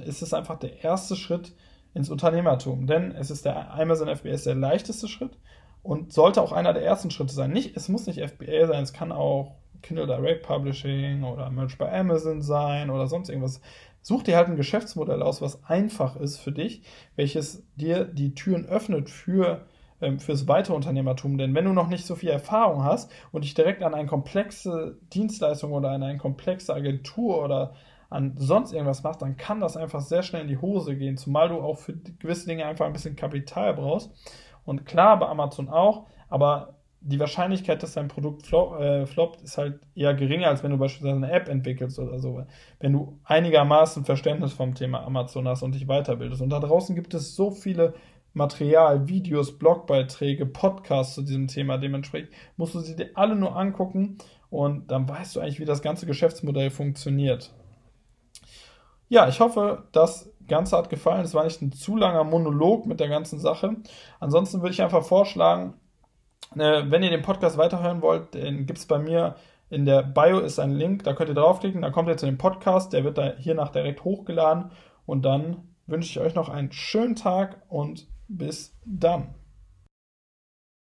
ist 0.06 0.22
es 0.22 0.34
einfach 0.34 0.60
der 0.60 0.84
erste 0.84 1.16
Schritt 1.16 1.54
ins 1.94 2.10
Unternehmertum, 2.10 2.88
denn 2.88 3.12
es 3.12 3.32
ist 3.32 3.46
der 3.46 3.74
Amazon 3.74 4.14
FBA 4.14 4.36
der 4.36 4.56
leichteste 4.56 5.08
Schritt 5.08 5.38
und 5.84 6.12
sollte 6.12 6.42
auch 6.42 6.52
einer 6.52 6.74
der 6.74 6.84
ersten 6.84 7.12
Schritte 7.12 7.34
sein. 7.34 7.52
Nicht, 7.52 7.78
es 7.78 7.88
muss 7.88 8.08
nicht 8.08 8.20
FBA 8.20 8.68
sein, 8.68 8.84
es 8.84 8.92
kann 8.92 9.12
auch 9.12 9.56
Kindle 9.82 10.08
Direct 10.08 10.46
Publishing 10.46 11.24
oder 11.24 11.50
Merch 11.52 11.78
bei 11.78 11.92
Amazon 11.98 12.42
sein 12.42 12.90
oder 12.90 13.08
sonst 13.08 13.30
irgendwas. 13.30 13.62
Such 14.06 14.22
dir 14.22 14.38
halt 14.38 14.50
ein 14.50 14.56
Geschäftsmodell 14.56 15.24
aus, 15.24 15.42
was 15.42 15.64
einfach 15.64 16.16
ist 16.16 16.38
für 16.38 16.52
dich, 16.52 16.84
welches 17.16 17.66
dir 17.76 18.06
die 18.06 18.36
Türen 18.36 18.68
öffnet 18.68 19.10
für 19.10 19.66
ähm, 20.00 20.20
fürs 20.20 20.48
weitere 20.48 20.76
Unternehmertum. 20.76 21.40
Denn 21.40 21.56
wenn 21.56 21.66
du 21.66 21.74
noch 21.74 21.88
nicht 21.88 22.06
so 22.06 22.14
viel 22.14 22.30
Erfahrung 22.30 22.84
hast 22.84 23.12
und 23.32 23.46
dich 23.46 23.56
direkt 23.56 23.82
an 23.82 23.96
eine 23.96 24.08
komplexe 24.08 25.00
Dienstleistung 25.12 25.72
oder 25.72 25.90
an 25.90 26.04
eine 26.04 26.20
komplexe 26.20 26.72
Agentur 26.72 27.44
oder 27.44 27.74
an 28.12 28.36
sonst 28.38 28.74
irgendwas 28.74 29.02
machst, 29.02 29.24
dann 29.24 29.38
kann 29.38 29.60
das 29.60 29.76
einfach 29.76 30.02
sehr 30.02 30.22
schnell 30.22 30.44
in 30.44 30.50
die 30.50 30.62
Hose 30.62 30.96
gehen, 30.96 31.18
zumal 31.18 31.50
du 31.50 31.56
auch 31.56 31.80
für 31.80 31.96
gewisse 31.96 32.46
Dinge 32.46 32.68
einfach 32.68 32.86
ein 32.86 32.94
bisschen 32.94 33.16
Kapital 33.16 33.74
brauchst. 33.74 34.12
Und 34.66 34.86
klar, 34.86 35.18
bei 35.18 35.26
Amazon 35.26 35.68
auch, 35.68 36.06
aber 36.30 36.76
die 37.08 37.20
Wahrscheinlichkeit, 37.20 37.84
dass 37.84 37.94
dein 37.94 38.08
Produkt 38.08 38.48
flop, 38.48 38.80
äh, 38.80 39.06
floppt, 39.06 39.42
ist 39.44 39.60
halt 39.60 39.80
eher 39.94 40.16
geringer, 40.16 40.48
als 40.48 40.64
wenn 40.64 40.72
du 40.72 40.78
beispielsweise 40.78 41.16
eine 41.16 41.32
App 41.32 41.48
entwickelst 41.48 42.00
oder 42.00 42.20
so. 42.20 42.44
Wenn 42.80 42.94
du 42.94 43.20
einigermaßen 43.24 44.06
Verständnis 44.06 44.54
vom 44.54 44.74
Thema 44.74 45.06
Amazon 45.06 45.48
hast 45.48 45.62
und 45.62 45.76
dich 45.76 45.86
weiterbildest. 45.86 46.42
Und 46.42 46.50
da 46.50 46.60
draußen 46.60 46.96
gibt 46.96 47.14
es 47.14 47.36
so 47.36 47.52
viele 47.52 47.94
Material, 48.34 49.08
Videos, 49.08 49.58
Blogbeiträge, 49.58 50.48
Podcasts 50.48 51.14
zu 51.14 51.22
diesem 51.22 51.48
Thema. 51.48 51.78
Dementsprechend 51.78 52.32
musst 52.58 52.74
du 52.74 52.80
sie 52.80 52.96
dir 52.96 53.12
alle 53.14 53.36
nur 53.36 53.56
angucken 53.56 54.18
und 54.50 54.90
dann 54.90 55.08
weißt 55.08 55.36
du 55.36 55.42
eigentlich, 55.42 55.60
wie 55.60 55.66
das 55.66 55.84
ganze 55.84 56.08
Geschäftsmodell 56.08 56.72
funktioniert. 56.72 57.54
Ja, 59.10 59.28
ich 59.28 59.40
hoffe, 59.40 59.84
das 59.92 60.34
Ganze 60.48 60.76
hat 60.76 60.90
gefallen. 60.90 61.24
Es 61.24 61.36
war 61.36 61.44
nicht 61.44 61.62
ein 61.62 61.72
zu 61.72 61.96
langer 61.96 62.24
Monolog 62.24 62.88
mit 62.88 63.00
der 63.00 63.10
ganzen 63.10 63.40
Sache. 63.40 63.76
Ansonsten 64.20 64.62
würde 64.62 64.74
ich 64.74 64.82
einfach 64.82 65.04
vorschlagen, 65.04 65.76
wenn 66.56 67.04
ihr 67.04 67.10
den 67.10 67.22
Podcast 67.22 67.58
weiterhören 67.58 68.02
wollt, 68.02 68.34
den 68.34 68.66
gibt 68.66 68.80
es 68.80 68.86
bei 68.86 69.00
mir 69.00 69.36
in 69.70 69.86
der 69.86 70.04
Bio 70.04 70.40
ist 70.40 70.60
ein 70.60 70.72
Link, 70.72 71.04
da 71.04 71.14
könnt 71.14 71.30
ihr 71.30 71.36
draufklicken, 71.36 71.82
dann 71.82 71.92
kommt 71.92 72.08
ihr 72.08 72.18
zu 72.18 72.26
dem 72.26 72.38
Podcast, 72.38 72.94
der 72.94 73.04
wird 73.04 73.18
da 73.18 73.34
hiernach 73.38 73.70
direkt 73.70 74.04
hochgeladen 74.04 74.72
und 75.06 75.26
dann 75.26 75.58
wünsche 75.88 76.10
ich 76.10 76.26
euch 76.26 76.36
noch 76.36 76.50
einen 76.50 76.72
schönen 76.72 77.16
Tag 77.16 77.62
und 77.68 78.08
bis 78.28 78.76
dann. 78.86 79.36